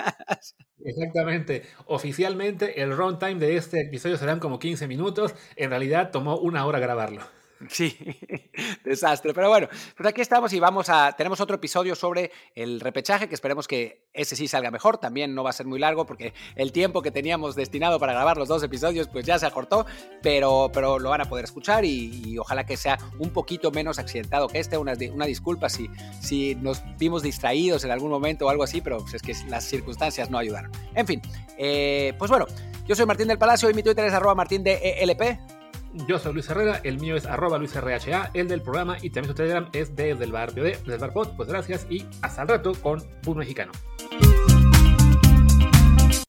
Exactamente, 0.84 1.62
oficialmente 1.86 2.82
el 2.82 2.94
runtime 2.94 3.36
de 3.36 3.56
este 3.56 3.80
episodio 3.82 4.18
serán 4.18 4.40
como 4.40 4.58
15 4.58 4.88
minutos, 4.88 5.34
en 5.54 5.70
realidad 5.70 6.10
tomó 6.10 6.38
una 6.38 6.66
hora 6.66 6.80
grabarlo. 6.80 7.22
Sí, 7.68 7.96
desastre. 8.84 9.34
Pero 9.34 9.48
bueno, 9.48 9.68
pues 9.96 10.08
aquí 10.08 10.20
estamos 10.20 10.52
y 10.52 10.60
vamos 10.60 10.88
a. 10.88 11.12
Tenemos 11.12 11.40
otro 11.40 11.56
episodio 11.56 11.94
sobre 11.94 12.30
el 12.54 12.80
repechaje, 12.80 13.28
que 13.28 13.34
esperemos 13.34 13.68
que 13.68 14.08
ese 14.14 14.34
sí 14.34 14.48
salga 14.48 14.70
mejor. 14.70 14.98
También 14.98 15.34
no 15.34 15.44
va 15.44 15.50
a 15.50 15.52
ser 15.52 15.66
muy 15.66 15.78
largo 15.78 16.06
porque 16.06 16.32
el 16.56 16.72
tiempo 16.72 17.02
que 17.02 17.10
teníamos 17.10 17.54
destinado 17.54 17.98
para 17.98 18.14
grabar 18.14 18.38
los 18.38 18.48
dos 18.48 18.62
episodios, 18.62 19.08
pues 19.08 19.26
ya 19.26 19.38
se 19.38 19.46
acortó, 19.46 19.84
pero, 20.22 20.70
pero 20.72 20.98
lo 20.98 21.10
van 21.10 21.20
a 21.20 21.26
poder 21.26 21.44
escuchar 21.44 21.84
y, 21.84 22.38
ojalá 22.38 22.64
que 22.64 22.76
sea 22.76 22.98
un 23.18 23.30
poquito 23.30 23.70
menos 23.70 23.98
accidentado 23.98 24.48
que 24.48 24.58
este. 24.58 24.78
Una, 24.78 24.94
una 25.12 25.26
disculpa 25.26 25.68
si, 25.68 25.90
si 26.20 26.54
nos 26.54 26.82
vimos 26.96 27.22
distraídos 27.22 27.84
en 27.84 27.90
algún 27.90 28.10
momento 28.10 28.46
o 28.46 28.50
algo 28.50 28.62
así, 28.62 28.80
pero 28.80 28.98
pues 28.98 29.14
es 29.14 29.22
que 29.22 29.34
las 29.48 29.64
circunstancias 29.64 30.30
no 30.30 30.38
ayudaron. 30.38 30.72
En 30.94 31.06
fin, 31.06 31.20
eh, 31.58 32.14
pues 32.18 32.30
bueno, 32.30 32.46
yo 32.86 32.96
soy 32.96 33.04
Martín 33.04 33.28
del 33.28 33.38
Palacio 33.38 33.68
y 33.68 33.74
mi 33.74 33.82
Twitter 33.82 34.04
es 34.06 34.14
arroba 34.14 34.34
martín 34.34 34.62
de 34.64 34.76
ELP. 35.00 35.59
Yo 35.92 36.18
soy 36.18 36.34
Luis 36.34 36.48
Herrera, 36.48 36.80
el 36.84 37.00
mío 37.00 37.16
es 37.16 37.26
arroba 37.26 37.58
luisrha, 37.58 38.30
el 38.34 38.48
del 38.48 38.62
programa 38.62 38.96
y 39.02 39.10
también 39.10 39.32
su 39.32 39.34
Telegram 39.34 39.68
es 39.72 39.96
desde 39.96 40.24
el 40.24 40.32
barrio 40.32 40.62
de, 40.62 40.78
desde 40.86 41.04
el 41.04 41.12
Pues 41.12 41.48
gracias 41.48 41.86
y 41.90 42.06
hasta 42.22 42.42
el 42.42 42.48
rato 42.48 42.72
con 42.80 43.00
Fútbol 43.22 43.38
Mexicano. 43.38 43.72